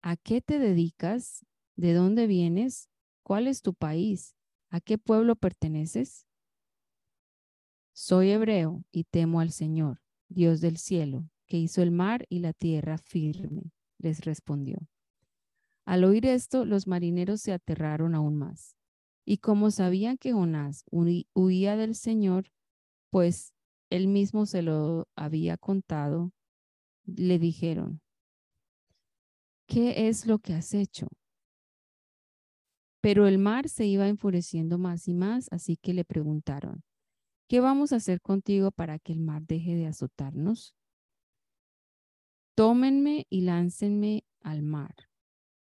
[0.00, 1.44] ¿A qué te dedicas?
[1.76, 2.88] ¿De dónde vienes?
[3.22, 4.34] ¿Cuál es tu país?
[4.70, 6.26] ¿A qué pueblo perteneces?
[7.92, 12.54] Soy hebreo y temo al Señor, Dios del cielo, que hizo el mar y la
[12.54, 14.78] tierra firme, les respondió.
[15.84, 18.78] Al oír esto, los marineros se aterraron aún más.
[19.26, 22.50] Y como sabían que Jonás huía del Señor,
[23.10, 23.53] pues
[23.90, 26.32] él mismo se lo había contado,
[27.04, 28.00] le dijeron,
[29.66, 31.08] ¿qué es lo que has hecho?
[33.00, 36.82] Pero el mar se iba enfureciendo más y más, así que le preguntaron,
[37.48, 40.74] ¿Qué vamos a hacer contigo para que el mar deje de azotarnos?
[42.54, 44.94] Tómenme y láncenme al mar,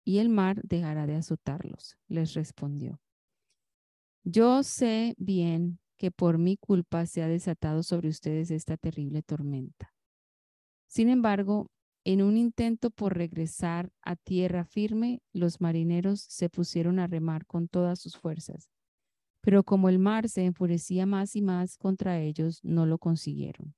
[0.03, 2.99] y el mar dejará de azotarlos, les respondió.
[4.23, 9.93] Yo sé bien que por mi culpa se ha desatado sobre ustedes esta terrible tormenta.
[10.87, 11.67] Sin embargo,
[12.05, 17.67] en un intento por regresar a tierra firme, los marineros se pusieron a remar con
[17.67, 18.69] todas sus fuerzas
[19.47, 23.75] pero como el mar se enfurecía más y más contra ellos, no lo consiguieron.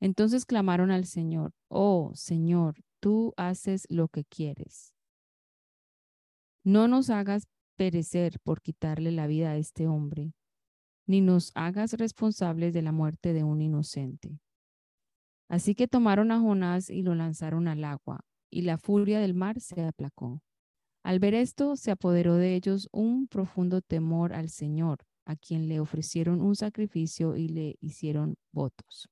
[0.00, 4.92] Entonces clamaron al Señor, oh Señor, tú haces lo que quieres.
[6.62, 10.34] No nos hagas perecer por quitarle la vida a este hombre,
[11.08, 14.38] ni nos hagas responsables de la muerte de un inocente.
[15.48, 19.58] Así que tomaron a Jonás y lo lanzaron al agua, y la furia del mar
[19.60, 20.42] se aplacó.
[21.02, 25.80] Al ver esto, se apoderó de ellos un profundo temor al Señor, a quien le
[25.80, 29.08] ofrecieron un sacrificio y le hicieron votos.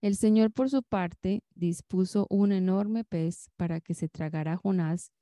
[0.00, 5.12] El Señor, por su parte, dispuso un enorme pez para que se tragara a Jonás,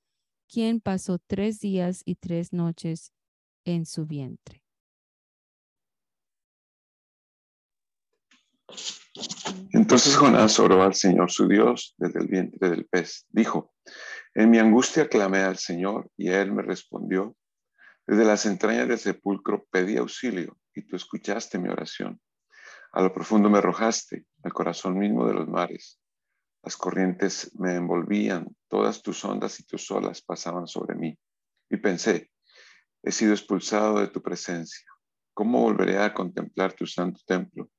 [0.48, 3.12] quien pasó tres días y tres noches
[3.64, 4.65] en su vientre.
[9.72, 13.26] Entonces Jonás oró al Señor su Dios desde el vientre del pez.
[13.30, 13.72] Dijo,
[14.34, 17.36] en mi angustia clamé al Señor y él me respondió.
[18.06, 22.20] Desde las entrañas del sepulcro pedí auxilio y tú escuchaste mi oración.
[22.92, 26.00] A lo profundo me arrojaste, al corazón mismo de los mares.
[26.62, 31.18] Las corrientes me envolvían, todas tus ondas y tus olas pasaban sobre mí.
[31.70, 32.30] Y pensé,
[33.02, 34.88] he sido expulsado de tu presencia.
[35.34, 37.70] ¿Cómo volveré a contemplar tu santo templo?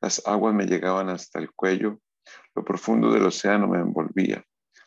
[0.00, 2.00] Las aguas me llegaban hasta el cuello,
[2.54, 4.44] lo profundo del océano me envolvía.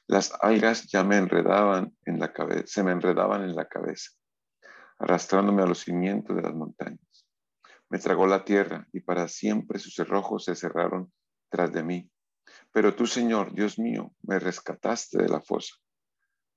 [0.07, 4.11] Las algas ya me enredaban en la cabeza, se me enredaban en la cabeza,
[4.97, 7.27] arrastrándome a los cimientos de las montañas.
[7.89, 11.13] Me tragó la tierra y para siempre sus cerrojos se cerraron
[11.49, 12.09] tras de mí.
[12.71, 15.75] Pero tú, Señor, Dios mío, me rescataste de la fosa.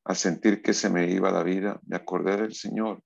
[0.04, 3.02] Al sentir que se me iba la vida, me acordé del Señor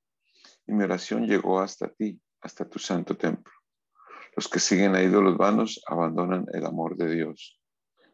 [0.66, 3.52] y mi oración llegó hasta ti, hasta tu santo templo.
[4.36, 7.60] Los que siguen a ídolos vanos abandonan el amor de Dios.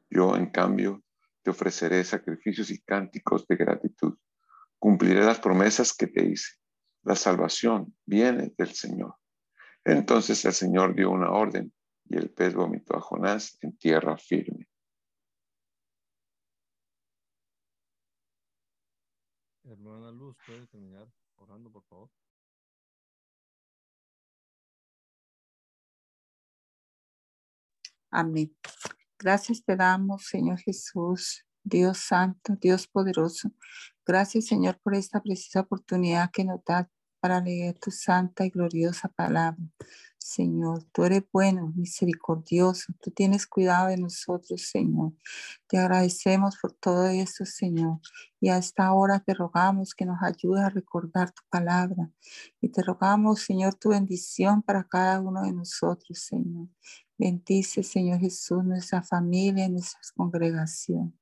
[0.08, 1.02] Yo, en cambio,
[1.42, 4.18] te ofreceré sacrificios y cánticos de gratitud.
[4.78, 6.56] Cumpliré las promesas que te hice.
[7.02, 9.14] La salvación viene del Señor.
[9.84, 11.72] Entonces el Señor dio una orden
[12.08, 14.68] Y el pez vomitó a Jonás en tierra firme.
[19.64, 22.10] Hermana Luz, ¿puede terminar orando, por favor?
[28.16, 28.50] Amén.
[29.18, 33.52] Gracias te damos, Señor Jesús, Dios Santo, Dios poderoso.
[34.06, 36.88] Gracias, Señor, por esta precisa oportunidad que nos da
[37.20, 39.62] para leer tu santa y gloriosa palabra.
[40.18, 45.12] Señor, tú eres bueno, misericordioso, tú tienes cuidado de nosotros, Señor.
[45.66, 48.00] Te agradecemos por todo esto, Señor.
[48.40, 52.10] Y a esta hora te rogamos que nos ayudes a recordar tu palabra.
[52.60, 56.68] Y te rogamos, Señor, tu bendición para cada uno de nosotros, Señor.
[57.18, 61.18] Bendice, Señor Jesús, nuestra familia, nuestra congregación.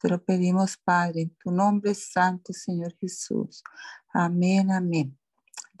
[0.00, 3.62] Te lo pedimos, Padre, en tu nombre santo, Señor Jesús.
[4.12, 5.18] Amén, amén.